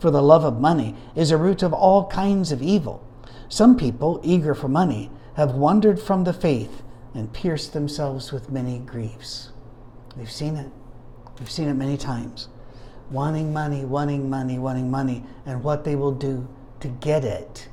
For 0.00 0.10
the 0.10 0.22
love 0.22 0.42
of 0.42 0.60
money 0.60 0.96
is 1.14 1.30
a 1.30 1.38
root 1.38 1.62
of 1.62 1.72
all 1.72 2.08
kinds 2.08 2.50
of 2.50 2.60
evil. 2.60 3.06
Some 3.48 3.76
people, 3.76 4.20
eager 4.24 4.54
for 4.54 4.68
money, 4.68 5.12
have 5.34 5.54
wandered 5.54 6.00
from 6.00 6.24
the 6.24 6.32
faith 6.32 6.82
and 7.14 7.32
pierced 7.32 7.72
themselves 7.72 8.32
with 8.32 8.50
many 8.50 8.80
griefs. 8.80 9.50
We've 10.16 10.30
seen 10.30 10.56
it. 10.56 10.70
We've 11.38 11.50
seen 11.50 11.68
it 11.68 11.74
many 11.74 11.96
times. 11.96 12.48
Wanting 13.10 13.52
money, 13.52 13.84
wanting 13.84 14.30
money, 14.30 14.58
wanting 14.58 14.90
money, 14.90 15.24
and 15.46 15.62
what 15.62 15.84
they 15.84 15.96
will 15.96 16.12
do 16.12 16.48
to 16.80 16.88
get 16.88 17.24
it 17.24 17.68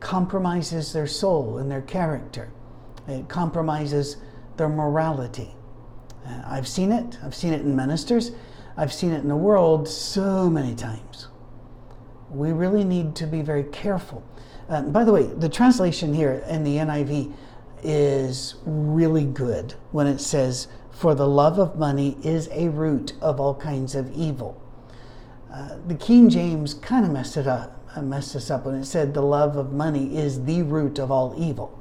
compromises 0.00 0.92
their 0.92 1.06
soul 1.06 1.58
and 1.58 1.70
their 1.70 1.82
character. 1.82 2.50
It 3.06 3.28
compromises 3.28 4.16
their 4.56 4.68
morality. 4.68 5.54
Uh, 6.26 6.42
I've 6.46 6.68
seen 6.68 6.92
it. 6.92 7.18
I've 7.22 7.34
seen 7.34 7.52
it 7.52 7.62
in 7.62 7.74
ministers. 7.74 8.32
I've 8.76 8.92
seen 8.92 9.12
it 9.12 9.22
in 9.22 9.28
the 9.28 9.36
world 9.36 9.88
so 9.88 10.48
many 10.50 10.74
times. 10.74 11.28
We 12.30 12.52
really 12.52 12.84
need 12.84 13.14
to 13.16 13.26
be 13.26 13.42
very 13.42 13.64
careful. 13.64 14.24
Uh, 14.68 14.82
by 14.82 15.04
the 15.04 15.12
way, 15.12 15.24
the 15.24 15.48
translation 15.48 16.14
here 16.14 16.44
in 16.48 16.64
the 16.64 16.76
NIV 16.76 17.32
is 17.82 18.56
really 18.64 19.24
good 19.24 19.74
when 19.90 20.06
it 20.06 20.18
says, 20.18 20.68
for 21.02 21.16
the 21.16 21.26
love 21.26 21.58
of 21.58 21.76
money 21.76 22.16
is 22.22 22.48
a 22.52 22.68
root 22.68 23.12
of 23.20 23.40
all 23.40 23.56
kinds 23.56 23.96
of 23.96 24.08
evil. 24.12 24.62
Uh, 25.52 25.70
the 25.88 25.96
King 25.96 26.30
James 26.30 26.74
kind 26.74 27.04
of 27.04 27.10
messed 27.10 27.36
it 27.36 27.48
up, 27.48 27.84
uh, 27.96 28.02
messed 28.02 28.36
us 28.36 28.52
up 28.52 28.66
when 28.66 28.76
it 28.76 28.84
said 28.84 29.12
the 29.12 29.20
love 29.20 29.56
of 29.56 29.72
money 29.72 30.16
is 30.16 30.44
the 30.44 30.62
root 30.62 31.00
of 31.00 31.10
all 31.10 31.34
evil, 31.36 31.76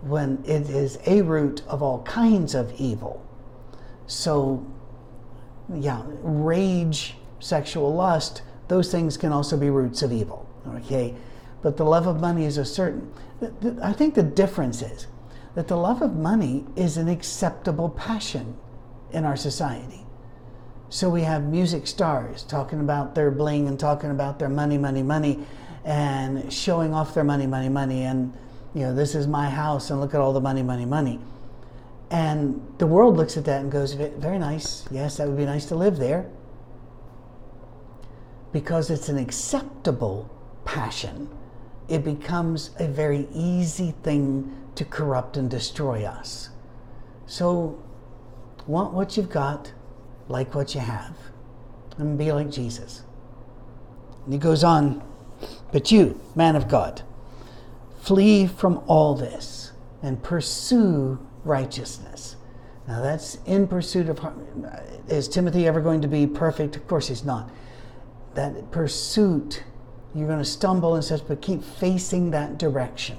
when 0.00 0.42
it 0.44 0.68
is 0.68 0.98
a 1.06 1.22
root 1.22 1.62
of 1.68 1.84
all 1.84 2.02
kinds 2.02 2.56
of 2.56 2.74
evil. 2.80 3.24
So, 4.08 4.66
yeah, 5.72 6.02
rage, 6.22 7.14
sexual 7.38 7.94
lust, 7.94 8.42
those 8.66 8.90
things 8.90 9.16
can 9.16 9.30
also 9.32 9.56
be 9.56 9.70
roots 9.70 10.02
of 10.02 10.12
evil. 10.12 10.48
Okay, 10.78 11.14
but 11.62 11.76
the 11.76 11.84
love 11.84 12.08
of 12.08 12.20
money 12.20 12.44
is 12.44 12.58
a 12.58 12.64
certain. 12.64 13.08
I 13.80 13.92
think 13.92 14.14
the 14.14 14.24
difference 14.24 14.82
is 14.82 15.06
that 15.54 15.68
the 15.68 15.76
love 15.76 16.02
of 16.02 16.16
money 16.16 16.64
is 16.76 16.96
an 16.96 17.08
acceptable 17.08 17.90
passion 17.90 18.56
in 19.12 19.24
our 19.24 19.36
society. 19.36 20.06
So 20.88 21.08
we 21.08 21.22
have 21.22 21.44
music 21.44 21.86
stars 21.86 22.42
talking 22.42 22.80
about 22.80 23.14
their 23.14 23.30
bling 23.30 23.68
and 23.68 23.78
talking 23.78 24.10
about 24.10 24.38
their 24.38 24.48
money, 24.48 24.78
money, 24.78 25.02
money, 25.02 25.44
and 25.84 26.52
showing 26.52 26.94
off 26.94 27.14
their 27.14 27.24
money, 27.24 27.46
money, 27.46 27.68
money, 27.68 28.02
and 28.02 28.32
you 28.74 28.82
know, 28.82 28.94
this 28.94 29.14
is 29.14 29.26
my 29.26 29.50
house 29.50 29.90
and 29.90 30.00
look 30.00 30.14
at 30.14 30.20
all 30.20 30.32
the 30.32 30.40
money, 30.40 30.62
money, 30.62 30.84
money. 30.84 31.20
And 32.10 32.60
the 32.78 32.86
world 32.86 33.16
looks 33.16 33.36
at 33.36 33.44
that 33.46 33.62
and 33.62 33.72
goes, 33.72 33.94
very 33.94 34.38
nice. 34.38 34.86
Yes, 34.90 35.16
that 35.16 35.26
would 35.26 35.36
be 35.36 35.46
nice 35.46 35.66
to 35.66 35.74
live 35.74 35.96
there. 35.96 36.30
Because 38.52 38.90
it's 38.90 39.08
an 39.08 39.18
acceptable 39.18 40.30
passion, 40.64 41.28
it 41.88 42.04
becomes 42.04 42.70
a 42.78 42.86
very 42.88 43.28
easy 43.34 43.94
thing 44.02 44.56
to 44.74 44.84
corrupt 44.84 45.36
and 45.36 45.50
destroy 45.50 46.04
us. 46.04 46.50
So, 47.26 47.82
want 48.66 48.92
what 48.92 49.16
you've 49.16 49.30
got, 49.30 49.72
like 50.28 50.54
what 50.54 50.74
you 50.74 50.80
have, 50.80 51.16
and 51.98 52.16
be 52.16 52.32
like 52.32 52.50
Jesus. 52.50 53.02
And 54.24 54.32
he 54.32 54.38
goes 54.38 54.64
on, 54.64 55.02
but 55.72 55.90
you, 55.90 56.20
man 56.34 56.56
of 56.56 56.68
God, 56.68 57.02
flee 58.00 58.46
from 58.46 58.82
all 58.86 59.14
this 59.14 59.72
and 60.02 60.22
pursue 60.22 61.18
righteousness. 61.44 62.36
Now 62.86 63.00
that's 63.00 63.36
in 63.46 63.68
pursuit 63.68 64.08
of. 64.08 64.20
Is 65.08 65.28
Timothy 65.28 65.66
ever 65.66 65.80
going 65.80 66.00
to 66.02 66.08
be 66.08 66.26
perfect? 66.26 66.76
Of 66.76 66.86
course 66.86 67.08
he's 67.08 67.24
not. 67.24 67.48
That 68.34 68.70
pursuit, 68.70 69.62
you're 70.14 70.26
going 70.26 70.38
to 70.38 70.44
stumble 70.44 70.94
and 70.94 71.04
such, 71.04 71.26
but 71.26 71.40
keep 71.40 71.62
facing 71.62 72.30
that 72.30 72.58
direction 72.58 73.18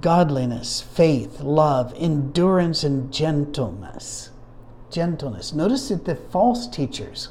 godliness, 0.00 0.80
faith, 0.80 1.40
love, 1.40 1.92
endurance, 1.96 2.84
and 2.84 3.12
gentleness. 3.12 4.30
Gentleness. 4.90 5.52
Notice 5.52 5.88
that 5.88 6.04
the 6.04 6.14
false 6.14 6.68
teachers 6.68 7.30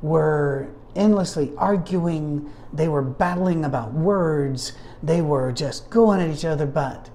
were 0.00 0.68
endlessly 0.96 1.52
arguing, 1.58 2.50
they 2.72 2.88
were 2.88 3.02
battling 3.02 3.64
about 3.64 3.92
words, 3.92 4.72
they 5.02 5.20
were 5.20 5.52
just 5.52 5.90
going 5.90 6.20
at 6.20 6.34
each 6.34 6.44
other, 6.44 6.66
but 6.66 7.10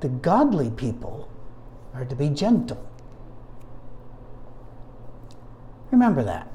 the 0.00 0.08
godly 0.08 0.70
people 0.70 1.28
are 1.94 2.04
to 2.04 2.16
be 2.16 2.28
gentle. 2.28 2.88
Remember 5.90 6.24
that. 6.24 6.48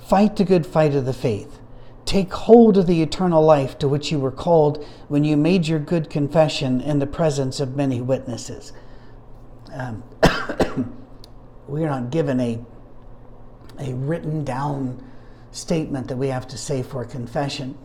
Fight 0.00 0.36
the 0.36 0.44
good 0.44 0.66
fight 0.66 0.94
of 0.94 1.06
the 1.06 1.12
faith. 1.12 1.59
Take 2.10 2.32
hold 2.32 2.76
of 2.76 2.88
the 2.88 3.02
eternal 3.02 3.40
life 3.40 3.78
to 3.78 3.86
which 3.86 4.10
you 4.10 4.18
were 4.18 4.32
called 4.32 4.84
when 5.06 5.22
you 5.22 5.36
made 5.36 5.68
your 5.68 5.78
good 5.78 6.10
confession 6.10 6.80
in 6.80 6.98
the 6.98 7.06
presence 7.06 7.60
of 7.60 7.76
many 7.76 8.00
witnesses. 8.00 8.72
Um, 9.72 10.02
we 11.68 11.84
are 11.84 11.88
not 11.88 12.10
given 12.10 12.40
a, 12.40 12.58
a 13.78 13.94
written 13.94 14.42
down 14.42 15.08
statement 15.52 16.08
that 16.08 16.16
we 16.16 16.26
have 16.26 16.48
to 16.48 16.58
say 16.58 16.82
for 16.82 17.04
confession. 17.04 17.78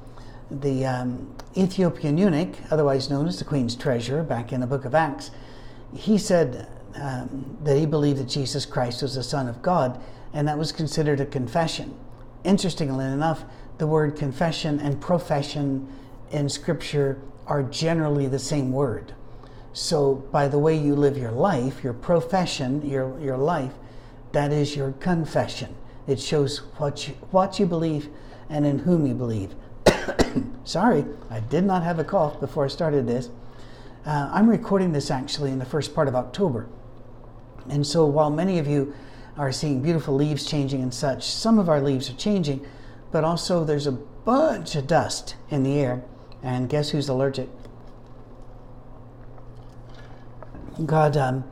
The 0.49 0.87
um, 0.87 1.35
Ethiopian 1.55 2.17
eunuch, 2.17 2.55
otherwise 2.71 3.11
known 3.11 3.27
as 3.27 3.37
the 3.37 3.45
Queen's 3.45 3.75
treasurer, 3.75 4.23
back 4.23 4.51
in 4.51 4.59
the 4.59 4.65
book 4.65 4.85
of 4.85 4.95
Acts, 4.95 5.29
he 5.93 6.17
said 6.17 6.67
um, 6.95 7.59
that 7.61 7.77
he 7.77 7.85
believed 7.85 8.17
that 8.17 8.29
Jesus 8.29 8.65
Christ 8.65 9.03
was 9.03 9.13
the 9.13 9.23
Son 9.23 9.47
of 9.47 9.61
God, 9.61 10.01
and 10.33 10.47
that 10.47 10.57
was 10.57 10.71
considered 10.71 11.19
a 11.19 11.27
confession. 11.27 11.95
Interestingly 12.43 13.05
enough, 13.05 13.43
the 13.77 13.87
word 13.87 14.15
confession 14.15 14.79
and 14.79 14.99
profession 15.01 15.87
in 16.31 16.49
Scripture 16.49 17.19
are 17.47 17.63
generally 17.63 18.27
the 18.27 18.39
same 18.39 18.71
word. 18.71 19.13
So, 19.73 20.15
by 20.31 20.47
the 20.47 20.57
way 20.57 20.77
you 20.77 20.95
live 20.95 21.17
your 21.17 21.31
life, 21.31 21.83
your 21.83 21.93
profession, 21.93 22.87
your, 22.89 23.19
your 23.19 23.37
life, 23.37 23.73
that 24.31 24.51
is 24.51 24.75
your 24.75 24.93
confession. 24.93 25.75
It 26.07 26.19
shows 26.19 26.59
what 26.77 27.07
you, 27.07 27.13
what 27.31 27.59
you 27.59 27.65
believe 27.65 28.09
and 28.49 28.65
in 28.65 28.79
whom 28.79 29.05
you 29.05 29.13
believe. 29.13 29.53
Sorry, 30.63 31.05
I 31.29 31.41
did 31.41 31.65
not 31.65 31.83
have 31.83 31.99
a 31.99 32.03
cough 32.03 32.39
before 32.39 32.65
I 32.65 32.67
started 32.69 33.07
this. 33.07 33.29
Uh, 34.05 34.29
I'm 34.31 34.49
recording 34.49 34.91
this 34.91 35.11
actually 35.11 35.51
in 35.51 35.59
the 35.59 35.65
first 35.65 35.95
part 35.95 36.07
of 36.07 36.15
October. 36.15 36.67
And 37.69 37.85
so, 37.85 38.05
while 38.05 38.29
many 38.29 38.59
of 38.59 38.67
you 38.67 38.93
are 39.37 39.51
seeing 39.51 39.81
beautiful 39.81 40.15
leaves 40.15 40.45
changing 40.45 40.81
and 40.83 40.93
such, 40.93 41.23
some 41.23 41.59
of 41.59 41.67
our 41.67 41.81
leaves 41.81 42.09
are 42.09 42.15
changing, 42.15 42.65
but 43.11 43.23
also 43.23 43.63
there's 43.63 43.87
a 43.87 43.91
bunch 43.91 44.75
of 44.75 44.87
dust 44.87 45.35
in 45.49 45.63
the 45.63 45.79
air. 45.79 46.03
And 46.43 46.69
guess 46.69 46.89
who's 46.89 47.09
allergic? 47.09 47.49
God 50.85 51.15
um, 51.15 51.43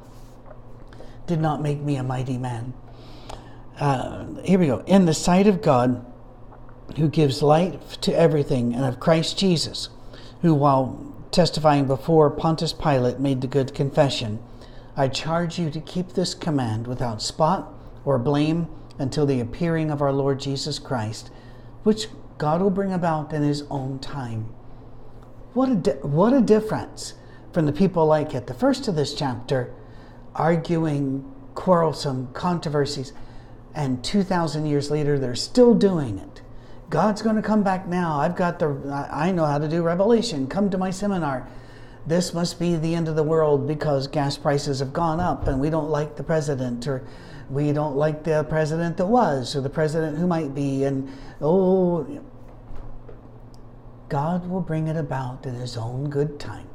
did 1.25 1.39
not 1.39 1.62
make 1.62 1.79
me 1.79 1.95
a 1.95 2.03
mighty 2.03 2.38
man. 2.38 2.74
Uh, 3.79 4.25
here 4.43 4.60
we 4.60 4.67
go. 4.67 4.83
In 4.86 5.05
the 5.05 5.13
sight 5.13 5.48
of 5.48 5.62
God, 5.62 6.05
who 6.98 7.07
gives 7.10 7.41
light 7.41 7.81
to 8.01 8.13
everything, 8.13 8.75
and 8.75 8.86
of 8.86 9.00
Christ 9.00 9.38
Jesus, 9.39 9.89
who, 10.41 10.53
while 10.53 11.15
testifying 11.31 11.88
before 11.88 12.29
Pontius 12.29 12.74
Pilate, 12.74 13.19
made 13.19 13.41
the 13.41 13.48
good 13.48 13.74
confession 13.74 14.39
I 14.95 15.07
charge 15.07 15.57
you 15.57 15.72
to 15.72 15.79
keep 15.79 16.10
this 16.10 16.36
command 16.36 16.86
without 16.86 17.22
spot 17.22 17.74
or 18.05 18.19
blame 18.19 18.67
until 19.00 19.25
the 19.25 19.39
appearing 19.39 19.89
of 19.89 20.03
our 20.03 20.13
Lord 20.13 20.39
Jesus 20.39 20.77
Christ, 20.77 21.31
which 21.83 22.07
God 22.37 22.61
will 22.61 22.69
bring 22.69 22.91
about 22.91 23.33
in 23.33 23.43
His 23.43 23.63
own 23.69 23.99
time. 23.99 24.53
What 25.53 25.69
a, 25.69 25.75
di- 25.75 25.91
what 26.01 26.33
a 26.33 26.41
difference 26.41 27.13
from 27.51 27.65
the 27.65 27.71
people 27.71 28.05
like 28.05 28.33
at 28.33 28.47
the 28.47 28.53
first 28.53 28.87
of 28.87 28.95
this 28.95 29.13
chapter, 29.13 29.71
arguing, 30.33 31.31
quarrelsome 31.53 32.33
controversies, 32.33 33.13
and 33.75 34.03
2,000 34.03 34.65
years 34.65 34.89
later, 34.89 35.19
they're 35.19 35.35
still 35.35 35.73
doing 35.73 36.17
it. 36.17 36.41
God's 36.89 37.21
going 37.21 37.35
to 37.35 37.41
come 37.41 37.63
back 37.63 37.87
now. 37.87 38.19
I've 38.19 38.35
got 38.35 38.59
the, 38.59 39.07
I 39.11 39.31
know 39.31 39.45
how 39.45 39.57
to 39.57 39.67
do 39.67 39.81
Revelation. 39.81 40.47
Come 40.47 40.69
to 40.69 40.77
my 40.77 40.91
seminar. 40.91 41.47
This 42.05 42.33
must 42.33 42.59
be 42.59 42.75
the 42.75 42.93
end 42.93 43.07
of 43.07 43.15
the 43.15 43.23
world 43.23 43.67
because 43.67 44.07
gas 44.07 44.37
prices 44.37 44.79
have 44.79 44.93
gone 44.93 45.19
up 45.19 45.47
and 45.47 45.59
we 45.59 45.69
don't 45.69 45.89
like 45.89 46.17
the 46.17 46.23
president 46.23 46.85
or 46.85 47.03
we 47.50 47.71
don't 47.71 47.95
like 47.95 48.23
the 48.23 48.43
president 48.45 48.97
that 48.97 49.05
was 49.05 49.55
or 49.55 49.62
the 49.62 49.69
president 49.69 50.17
who 50.17 50.27
might 50.27 50.53
be. 50.53 50.83
And 50.83 51.09
oh, 51.41 52.21
God 54.09 54.50
will 54.50 54.62
bring 54.62 54.88
it 54.88 54.97
about 54.97 55.45
in 55.45 55.55
His 55.55 55.77
own 55.77 56.09
good 56.09 56.39
time. 56.39 56.67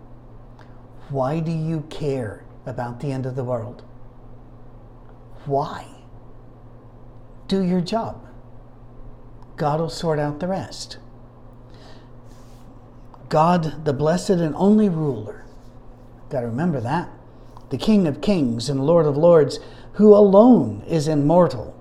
Why 1.08 1.40
do 1.40 1.50
you 1.50 1.82
care 1.88 2.44
about 2.66 3.00
the 3.00 3.12
end 3.12 3.26
of 3.26 3.34
the 3.34 3.44
world? 3.44 3.82
Why? 5.46 5.86
Do 7.46 7.62
your 7.62 7.80
job. 7.80 8.26
God 9.56 9.80
will 9.80 9.88
sort 9.88 10.18
out 10.18 10.40
the 10.40 10.46
rest. 10.46 10.98
God, 13.28 13.84
the 13.84 13.92
blessed 13.92 14.30
and 14.30 14.54
only 14.54 14.88
ruler. 14.88 15.44
Got 16.30 16.42
to 16.42 16.46
remember 16.46 16.80
that. 16.80 17.10
The 17.70 17.78
King 17.78 18.06
of 18.06 18.20
kings 18.20 18.68
and 18.68 18.86
Lord 18.86 19.06
of 19.06 19.16
lords, 19.16 19.58
who 19.98 20.14
alone 20.14 20.80
is 20.86 21.08
immortal 21.08 21.74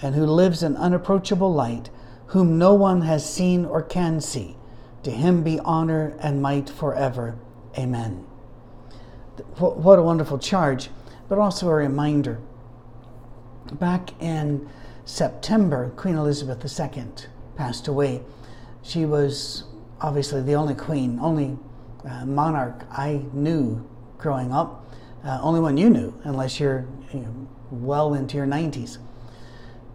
and 0.00 0.14
who 0.14 0.24
lives 0.24 0.62
in 0.62 0.76
unapproachable 0.76 1.52
light, 1.52 1.90
whom 2.26 2.58
no 2.58 2.72
one 2.72 3.00
has 3.00 3.28
seen 3.28 3.64
or 3.64 3.82
can 3.82 4.20
see. 4.20 4.56
To 5.02 5.10
him 5.10 5.42
be 5.42 5.58
honor 5.64 6.16
and 6.20 6.40
might 6.40 6.70
forever. 6.70 7.36
Amen. 7.76 8.24
What 9.58 9.98
a 9.98 10.02
wonderful 10.02 10.38
charge, 10.38 10.90
but 11.28 11.40
also 11.40 11.68
a 11.68 11.74
reminder. 11.74 12.38
Back 13.72 14.10
in 14.22 14.68
September, 15.04 15.90
Queen 15.96 16.14
Elizabeth 16.14 16.64
II 16.64 17.04
passed 17.56 17.88
away. 17.88 18.22
She 18.84 19.06
was 19.06 19.64
obviously 20.00 20.40
the 20.40 20.54
only 20.54 20.76
queen, 20.76 21.18
only 21.20 21.58
uh, 22.08 22.26
monarch 22.26 22.84
I 22.92 23.24
knew 23.32 23.84
growing 24.18 24.52
up, 24.52 24.83
uh, 25.24 25.38
only 25.42 25.60
one 25.60 25.76
you 25.76 25.90
knew, 25.90 26.14
unless 26.24 26.60
you're 26.60 26.86
you 27.12 27.20
know, 27.20 27.48
well 27.70 28.14
into 28.14 28.36
your 28.36 28.46
90s. 28.46 28.98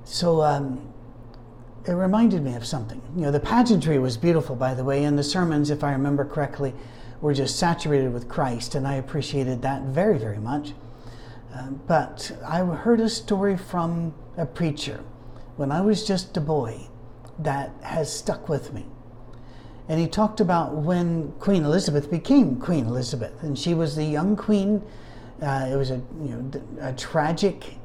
So 0.03 0.41
um, 0.41 0.91
it 1.85 1.91
reminded 1.91 2.43
me 2.43 2.55
of 2.55 2.65
something. 2.65 3.01
You 3.15 3.23
know, 3.23 3.31
the 3.31 3.39
pageantry 3.39 3.99
was 3.99 4.17
beautiful, 4.17 4.55
by 4.55 4.73
the 4.73 4.83
way, 4.83 5.03
and 5.03 5.17
the 5.17 5.23
sermons, 5.23 5.69
if 5.69 5.83
I 5.83 5.91
remember 5.91 6.25
correctly, 6.25 6.73
were 7.21 7.33
just 7.33 7.57
saturated 7.57 8.13
with 8.13 8.27
Christ, 8.27 8.75
and 8.75 8.87
I 8.87 8.95
appreciated 8.95 9.61
that 9.61 9.83
very, 9.83 10.17
very 10.17 10.39
much. 10.39 10.73
Uh, 11.53 11.69
but 11.87 12.31
I 12.47 12.59
heard 12.59 12.99
a 12.99 13.09
story 13.09 13.57
from 13.57 14.13
a 14.37 14.45
preacher 14.45 15.03
when 15.57 15.71
I 15.71 15.81
was 15.81 16.07
just 16.07 16.37
a 16.37 16.41
boy 16.41 16.87
that 17.39 17.71
has 17.81 18.11
stuck 18.11 18.47
with 18.47 18.73
me. 18.73 18.85
And 19.87 19.99
he 19.99 20.07
talked 20.07 20.39
about 20.39 20.75
when 20.75 21.31
Queen 21.39 21.63
Elizabeth 21.63 22.11
became 22.11 22.57
Queen 22.57 22.85
Elizabeth, 22.85 23.41
and 23.41 23.57
she 23.57 23.73
was 23.73 23.95
the 23.95 24.05
young 24.05 24.35
queen. 24.35 24.83
Uh, 25.41 25.69
it 25.71 25.75
was 25.75 25.91
a, 25.91 26.01
you 26.21 26.35
know, 26.35 26.61
a 26.81 26.93
tragic 26.93 27.75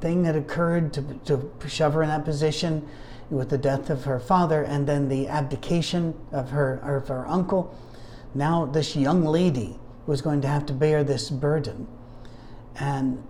thing 0.00 0.22
that 0.22 0.36
occurred 0.36 0.92
to, 0.92 1.02
to 1.24 1.68
shove 1.68 1.94
her 1.94 2.02
in 2.02 2.08
that 2.08 2.24
position 2.24 2.86
with 3.30 3.50
the 3.50 3.58
death 3.58 3.90
of 3.90 4.04
her 4.04 4.20
father 4.20 4.62
and 4.62 4.86
then 4.86 5.08
the 5.08 5.28
abdication 5.28 6.14
of 6.32 6.50
her, 6.50 6.78
of 6.82 7.08
her 7.08 7.26
uncle. 7.26 7.76
Now, 8.34 8.66
this 8.66 8.96
young 8.96 9.24
lady 9.24 9.78
was 10.06 10.20
going 10.20 10.40
to 10.42 10.48
have 10.48 10.66
to 10.66 10.72
bear 10.72 11.04
this 11.04 11.30
burden. 11.30 11.86
And 12.76 13.22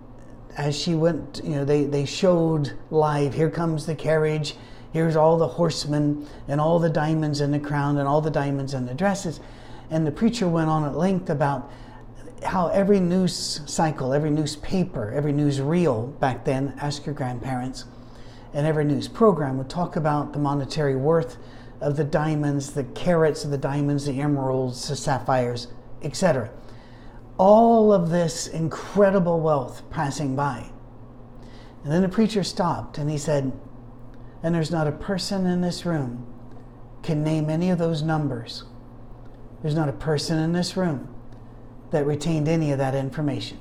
as 0.57 0.77
she 0.77 0.95
went, 0.95 1.41
you 1.43 1.51
know, 1.51 1.65
they, 1.65 1.83
they 1.83 2.05
showed 2.05 2.77
live, 2.91 3.33
here 3.33 3.49
comes 3.49 3.85
the 3.85 3.95
carriage, 3.95 4.55
here's 4.93 5.15
all 5.15 5.37
the 5.37 5.47
horsemen 5.47 6.27
and 6.47 6.59
all 6.59 6.79
the 6.79 6.89
diamonds 6.89 7.41
in 7.41 7.51
the 7.51 7.59
crown 7.59 7.97
and 7.97 8.07
all 8.07 8.21
the 8.21 8.31
diamonds 8.31 8.73
in 8.73 8.85
the 8.85 8.93
dresses. 8.93 9.39
And 9.89 10.05
the 10.05 10.11
preacher 10.11 10.47
went 10.47 10.69
on 10.69 10.83
at 10.85 10.97
length 10.97 11.29
about 11.29 11.71
how 12.45 12.67
every 12.67 12.99
news 12.99 13.61
cycle, 13.65 14.13
every 14.13 14.29
newspaper, 14.29 15.11
every 15.11 15.33
news 15.33 15.59
reel 15.59 16.07
back 16.07 16.45
then, 16.45 16.73
ask 16.79 17.05
your 17.05 17.15
grandparents, 17.15 17.85
and 18.53 18.65
every 18.65 18.85
news 18.85 19.07
program 19.07 19.57
would 19.57 19.69
talk 19.69 19.95
about 19.95 20.33
the 20.33 20.39
monetary 20.39 20.95
worth 20.95 21.37
of 21.81 21.97
the 21.97 22.03
diamonds, 22.03 22.73
the 22.73 22.83
carats 22.83 23.43
of 23.43 23.51
the 23.51 23.57
diamonds, 23.57 24.05
the 24.05 24.21
emeralds, 24.21 24.87
the 24.87 24.95
sapphires, 24.95 25.67
etc 26.01 26.49
all 27.37 27.91
of 27.91 28.09
this 28.09 28.47
incredible 28.47 29.39
wealth 29.39 29.83
passing 29.89 30.35
by. 30.35 30.69
And 31.83 31.91
then 31.91 32.01
the 32.01 32.09
preacher 32.09 32.43
stopped 32.43 32.97
and 32.97 33.09
he 33.09 33.17
said, 33.17 33.51
And 34.41 34.55
there's 34.55 34.71
not 34.71 34.87
a 34.87 34.91
person 34.91 35.45
in 35.45 35.61
this 35.61 35.85
room 35.85 36.25
can 37.03 37.23
name 37.23 37.49
any 37.49 37.69
of 37.69 37.77
those 37.77 38.01
numbers. 38.01 38.63
There's 39.61 39.75
not 39.75 39.89
a 39.89 39.93
person 39.93 40.39
in 40.39 40.53
this 40.53 40.75
room 40.75 41.13
that 41.95 42.05
retained 42.05 42.47
any 42.47 42.71
of 42.71 42.77
that 42.77 42.93
information. 42.93 43.57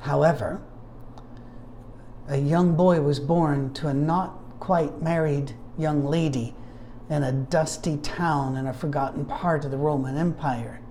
However, 0.00 0.60
a 2.28 2.36
young 2.36 2.74
boy 2.74 3.00
was 3.00 3.20
born 3.20 3.72
to 3.74 3.88
a 3.88 3.94
not 3.94 4.38
quite 4.60 5.00
married 5.00 5.52
young 5.78 6.04
lady 6.04 6.54
in 7.08 7.22
a 7.22 7.32
dusty 7.32 7.96
town 7.98 8.56
in 8.56 8.66
a 8.66 8.72
forgotten 8.72 9.24
part 9.24 9.64
of 9.64 9.70
the 9.70 9.76
Roman 9.76 10.16
Empire 10.16 10.82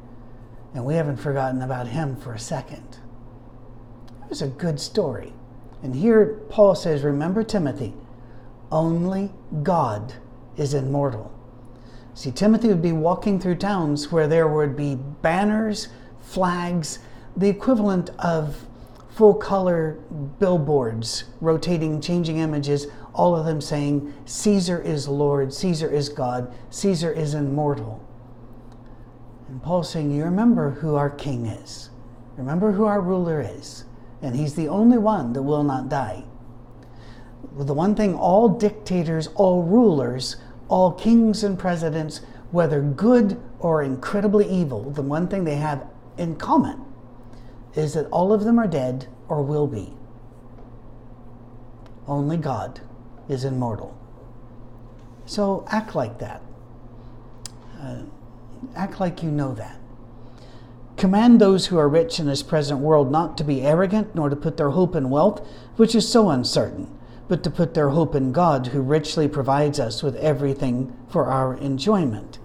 and 0.73 0.85
we 0.85 0.95
haven't 0.95 1.17
forgotten 1.17 1.61
about 1.61 1.87
him 1.87 2.15
for 2.15 2.33
a 2.33 2.39
second. 2.39 2.99
It 4.23 4.29
was 4.29 4.41
a 4.41 4.47
good 4.47 4.79
story. 4.79 5.33
And 5.83 5.95
here 5.95 6.39
Paul 6.49 6.75
says, 6.75 7.03
Remember 7.03 7.43
Timothy, 7.43 7.93
only 8.71 9.31
God 9.63 10.13
is 10.55 10.73
immortal. 10.73 11.31
See, 12.13 12.31
Timothy 12.31 12.67
would 12.67 12.81
be 12.81 12.91
walking 12.91 13.39
through 13.39 13.55
towns 13.55 14.11
where 14.11 14.27
there 14.27 14.47
would 14.47 14.75
be 14.75 14.95
banners, 14.95 15.87
flags, 16.19 16.99
the 17.37 17.47
equivalent 17.47 18.09
of 18.19 18.65
full 19.09 19.33
color 19.33 19.99
billboards, 20.39 21.25
rotating, 21.39 22.01
changing 22.01 22.37
images, 22.37 22.87
all 23.13 23.35
of 23.35 23.45
them 23.45 23.61
saying, 23.61 24.13
Caesar 24.25 24.81
is 24.81 25.07
Lord, 25.07 25.53
Caesar 25.53 25.89
is 25.89 26.09
God, 26.09 26.53
Caesar 26.69 27.11
is 27.11 27.33
immortal. 27.33 28.05
And 29.47 29.61
Paul's 29.61 29.89
saying, 29.89 30.11
You 30.11 30.23
remember 30.23 30.71
who 30.71 30.95
our 30.95 31.09
king 31.09 31.45
is. 31.45 31.89
Remember 32.37 32.71
who 32.71 32.85
our 32.85 33.01
ruler 33.01 33.41
is. 33.41 33.85
And 34.21 34.35
he's 34.35 34.55
the 34.55 34.69
only 34.69 34.97
one 34.97 35.33
that 35.33 35.41
will 35.41 35.63
not 35.63 35.89
die. 35.89 36.23
The 37.57 37.73
one 37.73 37.95
thing 37.95 38.15
all 38.15 38.47
dictators, 38.47 39.27
all 39.35 39.63
rulers, 39.63 40.37
all 40.71 40.91
kings 40.91 41.43
and 41.43 41.59
presidents, 41.59 42.21
whether 42.51 42.81
good 42.81 43.39
or 43.59 43.83
incredibly 43.83 44.49
evil, 44.49 44.89
the 44.91 45.01
one 45.01 45.27
thing 45.27 45.43
they 45.43 45.57
have 45.57 45.85
in 46.17 46.35
common 46.35 46.83
is 47.75 47.93
that 47.93 48.07
all 48.07 48.33
of 48.33 48.43
them 48.43 48.57
are 48.57 48.67
dead 48.67 49.07
or 49.27 49.41
will 49.43 49.67
be. 49.67 49.93
Only 52.07 52.37
God 52.37 52.81
is 53.29 53.45
immortal. 53.45 53.97
So 55.25 55.65
act 55.69 55.93
like 55.95 56.19
that. 56.19 56.41
Uh, 57.79 58.03
Act 58.75 58.99
like 58.99 59.23
you 59.23 59.31
know 59.31 59.53
that. 59.55 59.77
Command 60.97 61.41
those 61.41 61.67
who 61.67 61.77
are 61.77 61.89
rich 61.89 62.19
in 62.19 62.27
this 62.27 62.43
present 62.43 62.79
world 62.79 63.11
not 63.11 63.37
to 63.37 63.43
be 63.43 63.61
arrogant, 63.61 64.13
nor 64.13 64.29
to 64.29 64.35
put 64.35 64.57
their 64.57 64.69
hope 64.69 64.95
in 64.95 65.09
wealth, 65.09 65.45
which 65.77 65.95
is 65.95 66.07
so 66.07 66.29
uncertain, 66.29 66.87
but 67.31 67.43
to 67.43 67.49
put 67.49 67.73
their 67.73 67.91
hope 67.91 68.13
in 68.13 68.33
God, 68.33 68.67
who 68.67 68.81
richly 68.81 69.25
provides 69.25 69.79
us 69.79 70.03
with 70.03 70.17
everything 70.17 70.93
for 71.07 71.27
our 71.27 71.55
enjoyment. 71.55 72.39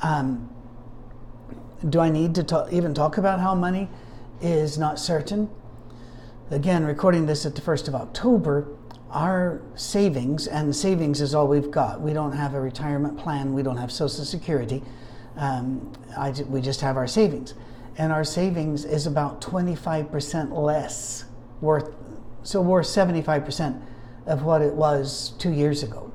Um, 0.00 0.48
do 1.86 2.00
I 2.00 2.08
need 2.08 2.34
to 2.36 2.42
talk, 2.42 2.72
even 2.72 2.94
talk 2.94 3.18
about 3.18 3.40
how 3.40 3.54
money 3.54 3.90
is 4.40 4.78
not 4.78 4.98
certain? 4.98 5.50
Again, 6.50 6.86
recording 6.86 7.26
this 7.26 7.44
at 7.44 7.56
the 7.56 7.60
1st 7.60 7.88
of 7.88 7.94
October, 7.94 8.66
our 9.10 9.60
savings, 9.74 10.46
and 10.46 10.74
savings 10.74 11.20
is 11.20 11.34
all 11.34 11.46
we've 11.46 11.70
got. 11.70 12.00
We 12.00 12.14
don't 12.14 12.32
have 12.32 12.54
a 12.54 12.60
retirement 12.62 13.18
plan, 13.18 13.52
we 13.52 13.62
don't 13.62 13.76
have 13.76 13.92
Social 13.92 14.24
Security, 14.24 14.82
um, 15.36 15.92
I, 16.16 16.30
we 16.48 16.62
just 16.62 16.80
have 16.80 16.96
our 16.96 17.06
savings. 17.06 17.52
And 17.98 18.10
our 18.14 18.24
savings 18.24 18.86
is 18.86 19.06
about 19.06 19.42
25% 19.42 20.52
less 20.52 21.26
worth, 21.60 21.94
so 22.44 22.62
worth 22.62 22.86
75% 22.86 23.82
of 24.26 24.42
what 24.42 24.62
it 24.62 24.74
was 24.74 25.34
two 25.38 25.52
years 25.52 25.82
ago. 25.82 26.12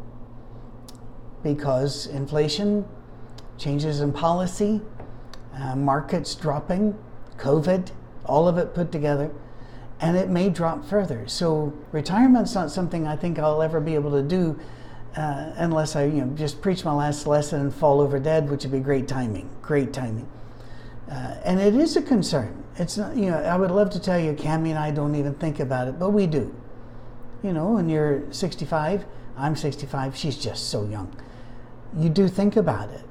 Because 1.44 2.08
inflation, 2.08 2.86
changes 3.58 4.02
in 4.02 4.12
policy, 4.12 4.82
uh, 5.56 5.76
markets 5.76 6.36
dropping, 6.36 6.98
COVID, 7.38 7.92
all 8.26 8.48
of 8.48 8.58
it 8.58 8.74
put 8.74 8.92
together 8.92 9.32
and 10.02 10.18
it 10.18 10.30
may 10.30 10.50
drop 10.50 10.84
further. 10.84 11.28
So 11.28 11.74
retirement's 11.92 12.56
not 12.56 12.72
something 12.72 13.08
I 13.08 13.16
think 13.16 13.38
I'll 13.38 13.62
ever 13.62 13.80
be 13.80 13.94
able 13.94 14.12
to 14.12 14.24
do 14.24 14.60
uh, 15.16 15.52
unless 15.58 15.96
I 15.96 16.06
you 16.06 16.26
know 16.26 16.36
just 16.36 16.62
preach 16.62 16.84
my 16.84 16.94
last 16.94 17.28
lesson 17.28 17.62
and 17.62 17.74
fall 17.74 18.02
over 18.02 18.20
dead, 18.20 18.50
which 18.50 18.64
would 18.64 18.72
be 18.72 18.80
great 18.80 19.08
timing. 19.08 19.50
Great 19.62 19.94
timing. 19.94 20.28
Uh, 21.10 21.36
and 21.44 21.60
it 21.60 21.76
is 21.76 21.96
a 21.96 22.02
concern. 22.02 22.64
It's 22.78 22.98
not 22.98 23.16
you 23.16 23.30
know 23.30 23.38
I 23.38 23.56
would 23.56 23.72
love 23.72 23.92
to 23.92 24.00
tell 24.00 24.20
you, 24.20 24.34
Cami 24.34 24.70
and 24.70 24.80
I 24.80 24.92
don't 24.92 25.16
even 25.16 25.36
think 25.36 25.60
about 25.60 25.88
it, 25.88 26.00
but 26.00 26.10
we 26.10 26.26
do. 26.26 26.56
You 27.44 27.54
know, 27.54 27.78
and 27.78 27.90
you're 27.90 28.24
65, 28.32 29.06
I'm 29.38 29.56
65. 29.56 30.16
She's 30.16 30.38
just 30.38 30.70
so 30.70 30.86
young. 30.86 31.16
You 31.98 32.10
do 32.10 32.28
think 32.28 32.56
about 32.56 32.90
it, 32.90 33.04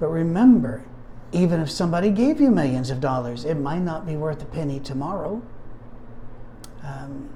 but 0.00 0.08
remember, 0.08 0.84
even 1.32 1.60
if 1.60 1.70
somebody 1.70 2.10
gave 2.10 2.40
you 2.40 2.50
millions 2.50 2.90
of 2.90 3.00
dollars, 3.00 3.44
it 3.44 3.56
might 3.56 3.80
not 3.80 4.06
be 4.06 4.16
worth 4.16 4.42
a 4.42 4.46
penny 4.46 4.80
tomorrow 4.80 5.42
um, 6.88 7.28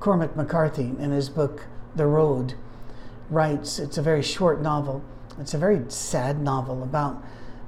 Cormac 0.00 0.36
McCarthy, 0.36 0.92
in 0.98 1.10
his 1.10 1.28
book 1.28 1.66
The 1.94 2.06
Road, 2.06 2.54
writes 3.28 3.78
it's 3.78 3.98
a 3.98 4.02
very 4.02 4.22
short 4.22 4.60
novel. 4.60 5.02
It's 5.38 5.54
a 5.54 5.58
very 5.58 5.82
sad 5.88 6.40
novel 6.40 6.82
about 6.82 7.22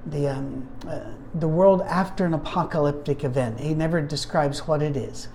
the 0.06 0.28
um, 0.28 0.68
uh, 0.86 1.00
the 1.34 1.48
world 1.48 1.82
after 1.82 2.24
an 2.24 2.34
apocalyptic 2.34 3.24
event. 3.24 3.60
He 3.60 3.74
never 3.74 4.00
describes 4.00 4.66
what 4.66 4.82
it 4.82 4.96
is, 4.96 5.28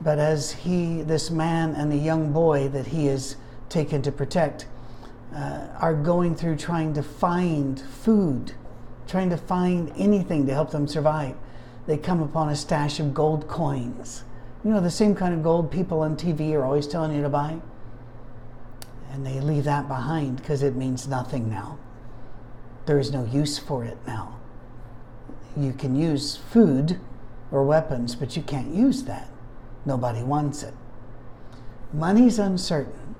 but 0.00 0.18
as 0.18 0.52
he, 0.52 1.02
this 1.02 1.30
man, 1.30 1.74
and 1.74 1.90
the 1.90 1.96
young 1.96 2.32
boy 2.32 2.68
that 2.68 2.88
he 2.88 3.08
is 3.08 3.36
taken 3.68 4.02
to 4.02 4.12
protect, 4.12 4.66
uh, 5.34 5.66
are 5.78 5.94
going 5.94 6.34
through 6.34 6.56
trying 6.56 6.94
to 6.94 7.02
find 7.02 7.80
food, 7.80 8.52
trying 9.06 9.30
to 9.30 9.36
find 9.36 9.92
anything 9.96 10.46
to 10.46 10.54
help 10.54 10.70
them 10.70 10.88
survive, 10.88 11.36
they 11.86 11.96
come 11.96 12.22
upon 12.22 12.48
a 12.48 12.56
stash 12.56 12.98
of 12.98 13.14
gold 13.14 13.46
coins 13.48 14.24
you 14.64 14.70
know, 14.70 14.80
the 14.80 14.90
same 14.90 15.14
kind 15.14 15.32
of 15.32 15.42
gold 15.42 15.70
people 15.70 16.00
on 16.00 16.16
TV 16.16 16.52
are 16.52 16.64
always 16.64 16.86
telling 16.86 17.14
you 17.14 17.22
to 17.22 17.28
buy. 17.28 17.60
And 19.10 19.26
they 19.26 19.40
leave 19.40 19.64
that 19.64 19.88
behind 19.88 20.36
because 20.36 20.62
it 20.62 20.76
means 20.76 21.08
nothing 21.08 21.48
now. 21.48 21.78
There 22.86 22.98
is 22.98 23.10
no 23.10 23.24
use 23.24 23.58
for 23.58 23.84
it 23.84 23.98
now. 24.06 24.38
You 25.56 25.72
can 25.72 25.96
use 25.96 26.36
food 26.36 27.00
or 27.50 27.64
weapons, 27.64 28.14
but 28.14 28.36
you 28.36 28.42
can't 28.42 28.74
use 28.74 29.04
that. 29.04 29.28
Nobody 29.84 30.22
wants 30.22 30.62
it. 30.62 30.74
Money's 31.92 32.38
uncertain. 32.38 33.14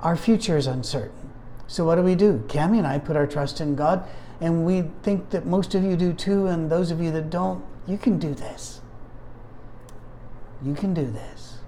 Our 0.00 0.16
future 0.16 0.56
is 0.56 0.66
uncertain. 0.66 1.30
So 1.66 1.84
what 1.84 1.96
do 1.96 2.02
we 2.02 2.14
do? 2.14 2.44
Cami 2.46 2.78
and 2.78 2.86
I 2.86 2.98
put 2.98 3.16
our 3.16 3.26
trust 3.26 3.60
in 3.60 3.74
God, 3.74 4.06
and 4.40 4.64
we 4.64 4.84
think 5.02 5.30
that 5.30 5.46
most 5.46 5.74
of 5.74 5.82
you 5.82 5.96
do 5.96 6.12
too, 6.12 6.46
and 6.46 6.70
those 6.70 6.90
of 6.90 7.00
you 7.00 7.10
that 7.12 7.30
don't, 7.30 7.64
you 7.86 7.98
can 7.98 8.18
do 8.18 8.34
this. 8.34 8.80
You 10.64 10.74
can 10.74 10.94
do 10.94 11.06
this. 11.06 11.58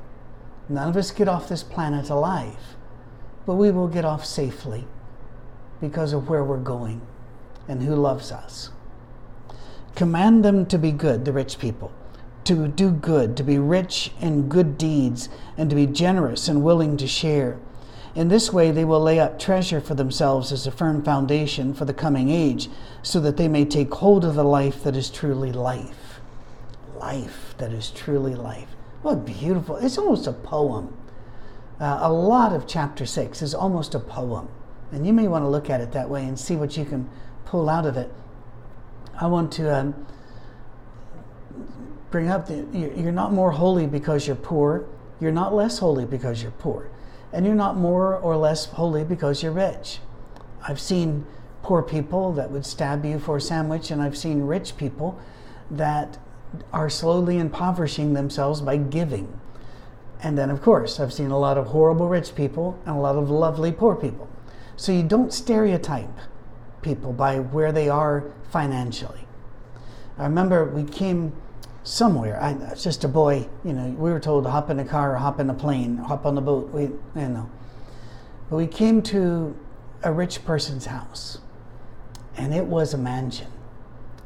None 0.68 0.88
of 0.88 0.96
us 0.96 1.10
get 1.10 1.28
off 1.28 1.48
this 1.48 1.62
planet 1.62 2.10
alive, 2.10 2.76
but 3.46 3.54
we 3.54 3.70
will 3.70 3.88
get 3.88 4.04
off 4.04 4.24
safely 4.24 4.86
because 5.80 6.12
of 6.12 6.28
where 6.28 6.44
we're 6.44 6.58
going 6.58 7.00
and 7.66 7.82
who 7.82 7.94
loves 7.94 8.30
us. 8.30 8.70
Command 9.94 10.44
them 10.44 10.66
to 10.66 10.78
be 10.78 10.92
good, 10.92 11.24
the 11.24 11.32
rich 11.32 11.58
people, 11.58 11.92
to 12.48 12.66
do 12.66 12.90
good, 12.90 13.36
to 13.36 13.42
be 13.42 13.58
rich 13.58 14.10
in 14.20 14.48
good 14.48 14.78
deeds, 14.78 15.28
and 15.58 15.68
to 15.68 15.76
be 15.76 15.86
generous 15.86 16.48
and 16.48 16.64
willing 16.64 16.96
to 16.96 17.06
share. 17.06 17.58
In 18.14 18.28
this 18.28 18.50
way, 18.50 18.70
they 18.70 18.86
will 18.86 19.02
lay 19.02 19.20
up 19.20 19.38
treasure 19.38 19.82
for 19.82 19.94
themselves 19.94 20.50
as 20.50 20.66
a 20.66 20.70
firm 20.70 21.04
foundation 21.04 21.74
for 21.74 21.84
the 21.84 21.92
coming 21.92 22.30
age, 22.30 22.70
so 23.02 23.20
that 23.20 23.36
they 23.36 23.48
may 23.48 23.66
take 23.66 23.92
hold 23.92 24.24
of 24.24 24.34
the 24.34 24.44
life 24.44 24.82
that 24.84 24.96
is 24.96 25.10
truly 25.10 25.52
life. 25.52 26.20
Life 26.96 27.54
that 27.58 27.70
is 27.70 27.90
truly 27.90 28.34
life. 28.34 28.74
What 29.02 29.26
beautiful. 29.26 29.76
It's 29.76 29.98
almost 29.98 30.26
a 30.26 30.32
poem. 30.32 30.96
Uh, 31.78 31.98
a 32.00 32.10
lot 32.10 32.54
of 32.54 32.66
chapter 32.66 33.04
six 33.04 33.42
is 33.42 33.54
almost 33.54 33.94
a 33.94 34.00
poem. 34.00 34.48
And 34.90 35.06
you 35.06 35.12
may 35.12 35.28
want 35.28 35.44
to 35.44 35.48
look 35.48 35.68
at 35.68 35.82
it 35.82 35.92
that 35.92 36.08
way 36.08 36.24
and 36.24 36.40
see 36.40 36.56
what 36.56 36.78
you 36.78 36.86
can 36.86 37.10
pull 37.44 37.68
out 37.68 37.84
of 37.84 37.98
it. 37.98 38.10
I 39.20 39.26
want 39.26 39.52
to 39.52 39.72
um, 39.76 40.06
bring 42.10 42.28
up 42.28 42.46
that 42.48 42.66
you're 42.74 43.12
not 43.12 43.32
more 43.32 43.52
holy 43.52 43.86
because 43.86 44.26
you're 44.26 44.36
poor. 44.36 44.86
You're 45.20 45.32
not 45.32 45.54
less 45.54 45.78
holy 45.78 46.04
because 46.04 46.42
you're 46.42 46.52
poor. 46.52 46.90
And 47.32 47.44
you're 47.44 47.54
not 47.54 47.76
more 47.76 48.16
or 48.16 48.36
less 48.36 48.66
holy 48.66 49.04
because 49.04 49.42
you're 49.42 49.52
rich. 49.52 49.98
I've 50.66 50.80
seen 50.80 51.26
poor 51.62 51.82
people 51.82 52.32
that 52.32 52.50
would 52.50 52.64
stab 52.64 53.04
you 53.04 53.18
for 53.18 53.36
a 53.36 53.40
sandwich, 53.40 53.90
and 53.90 54.00
I've 54.00 54.16
seen 54.16 54.42
rich 54.42 54.76
people 54.76 55.18
that 55.70 56.18
are 56.72 56.88
slowly 56.88 57.38
impoverishing 57.38 58.14
themselves 58.14 58.60
by 58.60 58.78
giving. 58.78 59.38
And 60.22 60.38
then, 60.38 60.50
of 60.50 60.62
course, 60.62 60.98
I've 60.98 61.12
seen 61.12 61.30
a 61.30 61.38
lot 61.38 61.58
of 61.58 61.66
horrible 61.66 62.08
rich 62.08 62.34
people 62.34 62.78
and 62.86 62.96
a 62.96 62.98
lot 62.98 63.16
of 63.16 63.30
lovely 63.30 63.70
poor 63.70 63.94
people. 63.94 64.28
So 64.76 64.92
you 64.92 65.02
don't 65.02 65.32
stereotype 65.32 66.18
people 66.80 67.12
by 67.12 67.40
where 67.40 67.72
they 67.72 67.88
are 67.88 68.24
financially. 68.50 69.26
I 70.16 70.24
remember 70.24 70.64
we 70.64 70.84
came 70.84 71.32
somewhere. 71.82 72.40
I 72.40 72.52
was 72.52 72.82
just 72.82 73.04
a 73.04 73.08
boy, 73.08 73.48
you 73.64 73.72
know. 73.72 73.88
We 73.90 74.10
were 74.10 74.20
told 74.20 74.44
to 74.44 74.50
hop 74.50 74.70
in 74.70 74.78
a 74.78 74.84
car, 74.84 75.16
hop 75.16 75.40
in 75.40 75.48
a 75.50 75.54
plane, 75.54 75.96
hop 75.96 76.26
on 76.26 76.34
the 76.34 76.40
boat. 76.40 76.70
We, 76.70 76.82
you 76.82 76.98
know. 77.14 77.50
But 78.50 78.56
we 78.56 78.66
came 78.66 79.02
to 79.02 79.56
a 80.02 80.12
rich 80.12 80.44
person's 80.44 80.86
house, 80.86 81.38
and 82.36 82.54
it 82.54 82.64
was 82.64 82.94
a 82.94 82.98
mansion. 82.98 83.48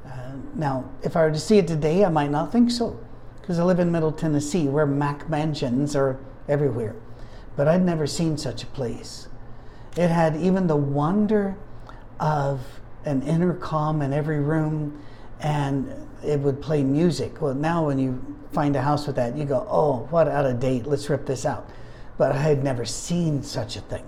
Uh, 0.06 0.32
now, 0.54 0.90
if 1.02 1.16
I 1.16 1.22
were 1.22 1.32
to 1.32 1.40
see 1.40 1.58
it 1.58 1.66
today, 1.66 2.04
I 2.04 2.08
might 2.08 2.30
not 2.30 2.52
think 2.52 2.70
so, 2.70 2.98
because 3.40 3.58
I 3.58 3.64
live 3.64 3.78
in 3.78 3.90
Middle 3.90 4.12
Tennessee, 4.12 4.68
where 4.68 4.86
Mac 4.86 5.28
mansions 5.28 5.96
are 5.96 6.18
everywhere. 6.48 6.94
But 7.56 7.68
I'd 7.68 7.82
never 7.82 8.06
seen 8.06 8.36
such 8.38 8.62
a 8.62 8.66
place. 8.66 9.28
It 9.96 10.08
had 10.08 10.36
even 10.36 10.66
the 10.66 10.76
wonder 10.76 11.56
of 12.18 12.80
an 13.04 13.22
intercom 13.22 14.00
in 14.02 14.12
every 14.12 14.40
room, 14.40 15.02
and 15.40 16.08
it 16.24 16.40
would 16.40 16.60
play 16.60 16.82
music. 16.82 17.40
Well, 17.40 17.54
now 17.54 17.86
when 17.86 17.98
you 17.98 18.36
find 18.52 18.76
a 18.76 18.82
house 18.82 19.06
with 19.06 19.16
that, 19.16 19.36
you 19.36 19.44
go, 19.44 19.66
"Oh, 19.68 20.06
what 20.10 20.28
out 20.28 20.46
of 20.46 20.60
date? 20.60 20.86
Let's 20.86 21.08
rip 21.10 21.26
this 21.26 21.44
out." 21.44 21.68
But 22.18 22.32
I 22.32 22.38
had 22.38 22.62
never 22.62 22.84
seen 22.84 23.42
such 23.42 23.76
a 23.76 23.80
thing. 23.80 24.04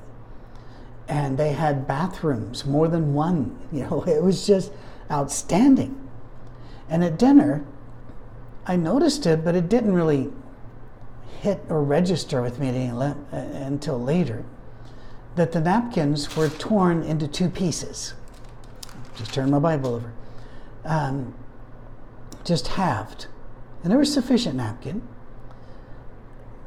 And 1.09 1.37
they 1.37 1.53
had 1.53 1.87
bathrooms, 1.87 2.65
more 2.65 2.89
than 2.89 3.15
one. 3.15 3.59
You 3.73 3.83
know, 3.83 4.05
it 4.07 4.23
was 4.23 4.47
just 4.47 4.73
outstanding. 5.11 6.01
And 6.89 7.03
at 7.03 7.19
dinner, 7.19 7.65
I 8.67 8.77
noticed 8.77 9.27
it, 9.27 9.45
but 9.45 9.55
it 9.55 9.69
didn't 9.69 9.93
really 9.93 10.31
hit 11.41 11.61
or 11.69 11.83
register 11.83 12.41
with 12.41 12.59
me 12.59 12.89
uh, 12.89 13.15
until 13.33 14.01
later 14.01 14.45
that 15.37 15.53
the 15.53 15.61
napkins 15.61 16.37
were 16.37 16.49
torn 16.49 17.03
into 17.03 17.27
two 17.27 17.51
pieces. 17.51 18.15
Just 19.17 19.35
turn 19.35 19.51
my 19.51 19.59
Bible 19.59 19.97
over. 19.97 20.13
Um, 20.85 21.35
just 22.45 22.69
halved. 22.69 23.27
And 23.83 23.91
there 23.91 23.99
was 23.99 24.13
sufficient 24.13 24.57
napkin. 24.57 25.03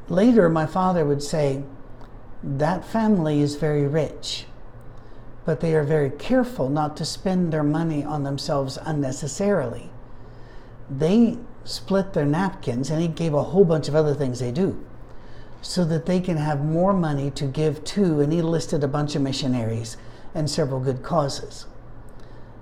Later, 0.10 0.50
my 0.50 0.66
father 0.66 1.06
would 1.06 1.24
say, 1.24 1.64
That 2.44 2.86
family 2.86 3.42
is 3.42 3.56
very 3.56 3.88
rich, 3.88 4.46
but 5.46 5.60
they 5.60 5.76
are 5.76 5.84
very 5.84 6.10
careful 6.10 6.70
not 6.70 6.96
to 6.98 7.06
spend 7.06 7.52
their 7.52 7.64
money 7.64 8.04
on 8.04 8.24
themselves 8.24 8.78
unnecessarily 8.82 9.90
they 10.90 11.38
split 11.64 12.14
their 12.14 12.26
napkins 12.26 12.90
and 12.90 13.02
he 13.02 13.08
gave 13.08 13.34
a 13.34 13.44
whole 13.44 13.66
bunch 13.66 13.88
of 13.88 13.96
other 13.96 14.14
things 14.14 14.40
they 14.40 14.52
do 14.52 14.84
so 15.62 15.84
that 15.84 16.06
they 16.06 16.20
can 16.20 16.38
have 16.38 16.64
more 16.64 16.94
money 16.94 17.30
to 17.32 17.46
give 17.46 17.84
to 17.84 18.22
and 18.22 18.32
he 18.32 18.42
listed 18.42 18.84
a 18.84 18.88
bunch 18.88 19.16
of 19.16 19.22
missionaries 19.22 19.98
and 20.34 20.50
several 20.50 20.80
good 20.80 21.04
causes 21.04 21.66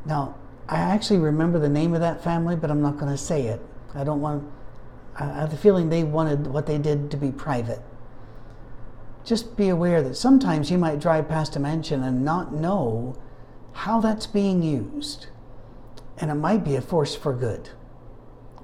Now, 0.06 0.36
I 0.67 0.78
actually 0.78 1.19
remember 1.19 1.60
the 1.60 1.69
name 1.69 1.93
of 1.93 2.01
that 2.01 2.23
family, 2.23 2.56
but 2.56 2.71
I'm 2.71 2.82
not 2.82 2.97
going 2.97 3.12
to 3.12 3.17
say 3.17 3.43
it. 3.43 3.62
I 3.93 4.04
don't 4.04 4.21
want, 4.21 4.43
I 5.17 5.25
have 5.25 5.51
the 5.51 5.58
feeling 5.58 5.89
they 5.89 6.04
wanted 6.04 6.47
what 6.47 6.65
they 6.65 6.78
did 6.78 7.12
to 7.12 7.17
be 7.17 7.32
private. 7.32 7.82
Just 9.23 9.56
be 9.56 9.69
aware 9.69 10.01
that 10.01 10.15
sometimes 10.15 10.71
you 10.71 10.78
might 10.78 10.99
drive 10.99 11.30
past 11.30 11.56
a 11.56 11.60
mansion 11.60 12.04
and 12.04 12.25
not 12.25 12.54
know 12.54 13.15
how 13.73 13.99
that's 13.99 14.28
being 14.28 14.63
used. 14.63 15.28
And 16.17 16.32
it 16.32 16.36
might 16.36 16.63
be 16.63 16.75
a 16.75 16.82
force 16.82 17.15
for 17.15 17.34
good. 17.34 17.69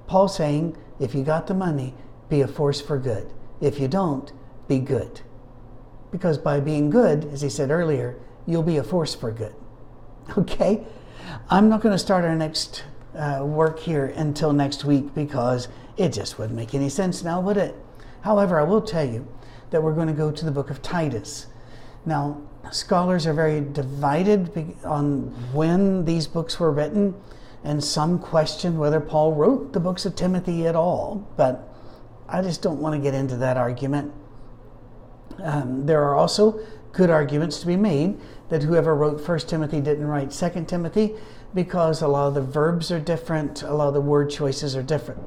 Paul 0.06 0.28
saying, 0.28 0.76
if 0.98 1.14
you 1.14 1.22
got 1.22 1.46
the 1.46 1.54
money, 1.54 1.94
be 2.28 2.40
a 2.40 2.48
force 2.48 2.80
for 2.80 2.98
good. 2.98 3.32
If 3.60 3.78
you 3.78 3.88
don't, 3.88 4.32
be 4.68 4.78
good. 4.78 5.20
Because 6.10 6.38
by 6.38 6.60
being 6.60 6.90
good, 6.90 7.24
as 7.26 7.42
he 7.42 7.48
said 7.48 7.70
earlier, 7.70 8.16
you'll 8.46 8.62
be 8.62 8.76
a 8.76 8.82
force 8.82 9.14
for 9.14 9.30
good. 9.30 9.54
Okay? 10.38 10.86
I'm 11.50 11.68
not 11.68 11.80
going 11.80 11.92
to 11.92 11.98
start 11.98 12.24
our 12.24 12.34
next 12.34 12.84
uh, 13.16 13.40
work 13.44 13.78
here 13.78 14.06
until 14.16 14.52
next 14.52 14.84
week 14.84 15.14
because 15.14 15.68
it 15.96 16.12
just 16.12 16.38
wouldn't 16.38 16.56
make 16.56 16.74
any 16.74 16.88
sense 16.88 17.22
now, 17.22 17.40
would 17.40 17.56
it? 17.56 17.74
However, 18.22 18.58
I 18.58 18.62
will 18.62 18.80
tell 18.80 19.04
you 19.04 19.26
that 19.70 19.82
we're 19.82 19.94
going 19.94 20.08
to 20.08 20.14
go 20.14 20.30
to 20.30 20.44
the 20.44 20.50
book 20.50 20.70
of 20.70 20.82
Titus. 20.82 21.46
Now, 22.06 22.40
scholars 22.70 23.26
are 23.26 23.34
very 23.34 23.60
divided 23.60 24.76
on 24.84 25.28
when 25.52 26.04
these 26.04 26.26
books 26.26 26.58
were 26.58 26.70
written, 26.70 27.14
and 27.64 27.82
some 27.82 28.18
question 28.18 28.78
whether 28.78 29.00
Paul 29.00 29.32
wrote 29.34 29.72
the 29.72 29.80
books 29.80 30.04
of 30.04 30.16
Timothy 30.16 30.66
at 30.66 30.76
all, 30.76 31.26
but 31.36 31.68
I 32.28 32.42
just 32.42 32.62
don't 32.62 32.80
want 32.80 32.94
to 32.94 33.00
get 33.00 33.14
into 33.14 33.36
that 33.36 33.56
argument. 33.56 34.12
Um, 35.42 35.86
there 35.86 36.02
are 36.02 36.14
also 36.14 36.60
good 36.92 37.10
arguments 37.10 37.60
to 37.60 37.66
be 37.66 37.76
made 37.76 38.18
that 38.52 38.62
whoever 38.62 38.94
wrote 38.94 39.26
1 39.26 39.38
Timothy 39.38 39.80
didn't 39.80 40.06
write 40.06 40.30
2 40.30 40.64
Timothy 40.66 41.14
because 41.54 42.02
a 42.02 42.06
lot 42.06 42.26
of 42.28 42.34
the 42.34 42.42
verbs 42.42 42.92
are 42.92 43.00
different, 43.00 43.62
a 43.62 43.72
lot 43.72 43.88
of 43.88 43.94
the 43.94 44.00
word 44.02 44.28
choices 44.28 44.76
are 44.76 44.82
different. 44.82 45.22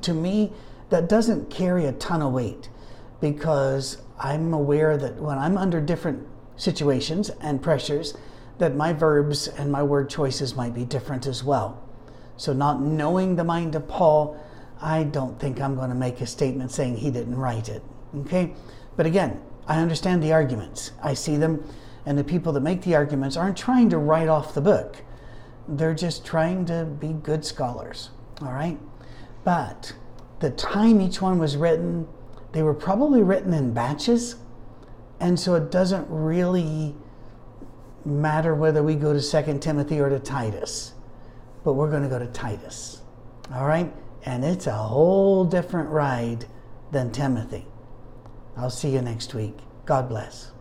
To 0.00 0.12
me, 0.12 0.52
that 0.90 1.08
doesn't 1.08 1.50
carry 1.50 1.84
a 1.84 1.92
ton 1.92 2.20
of 2.20 2.32
weight 2.32 2.68
because 3.20 4.02
I'm 4.18 4.52
aware 4.52 4.96
that 4.96 5.22
when 5.22 5.38
I'm 5.38 5.56
under 5.56 5.80
different 5.80 6.26
situations 6.56 7.30
and 7.40 7.62
pressures, 7.62 8.14
that 8.58 8.74
my 8.74 8.92
verbs 8.92 9.46
and 9.46 9.70
my 9.70 9.84
word 9.84 10.10
choices 10.10 10.56
might 10.56 10.74
be 10.74 10.84
different 10.84 11.28
as 11.28 11.44
well. 11.44 11.80
So, 12.36 12.52
not 12.52 12.82
knowing 12.82 13.36
the 13.36 13.44
mind 13.44 13.76
of 13.76 13.86
Paul, 13.86 14.36
I 14.80 15.04
don't 15.04 15.38
think 15.38 15.60
I'm 15.60 15.76
going 15.76 15.90
to 15.90 15.94
make 15.94 16.20
a 16.20 16.26
statement 16.26 16.72
saying 16.72 16.96
he 16.96 17.12
didn't 17.12 17.36
write 17.36 17.68
it. 17.68 17.84
Okay? 18.16 18.52
But 18.96 19.06
again, 19.06 19.40
I 19.68 19.78
understand 19.78 20.24
the 20.24 20.32
arguments. 20.32 20.90
I 21.00 21.14
see 21.14 21.36
them 21.36 21.62
and 22.04 22.18
the 22.18 22.24
people 22.24 22.52
that 22.52 22.60
make 22.60 22.82
the 22.82 22.94
arguments 22.94 23.36
aren't 23.36 23.56
trying 23.56 23.90
to 23.90 23.98
write 23.98 24.28
off 24.28 24.54
the 24.54 24.60
book. 24.60 25.02
They're 25.68 25.94
just 25.94 26.24
trying 26.24 26.64
to 26.66 26.84
be 26.84 27.12
good 27.12 27.44
scholars. 27.44 28.10
All 28.40 28.52
right? 28.52 28.78
But 29.44 29.94
the 30.40 30.50
time 30.50 31.00
each 31.00 31.22
one 31.22 31.38
was 31.38 31.56
written, 31.56 32.08
they 32.52 32.62
were 32.62 32.74
probably 32.74 33.22
written 33.22 33.54
in 33.54 33.72
batches. 33.72 34.36
And 35.20 35.38
so 35.38 35.54
it 35.54 35.70
doesn't 35.70 36.06
really 36.08 36.96
matter 38.04 38.54
whether 38.54 38.82
we 38.82 38.96
go 38.96 39.12
to 39.12 39.20
Second 39.20 39.60
Timothy 39.60 40.00
or 40.00 40.08
to 40.08 40.18
Titus. 40.18 40.94
But 41.64 41.74
we're 41.74 41.90
going 41.90 42.02
to 42.02 42.08
go 42.08 42.18
to 42.18 42.26
Titus. 42.26 43.02
All 43.54 43.66
right? 43.66 43.92
And 44.24 44.44
it's 44.44 44.66
a 44.66 44.72
whole 44.72 45.44
different 45.44 45.90
ride 45.90 46.46
than 46.90 47.12
Timothy. 47.12 47.66
I'll 48.56 48.70
see 48.70 48.90
you 48.90 49.00
next 49.00 49.34
week. 49.34 49.56
God 49.86 50.08
bless. 50.08 50.52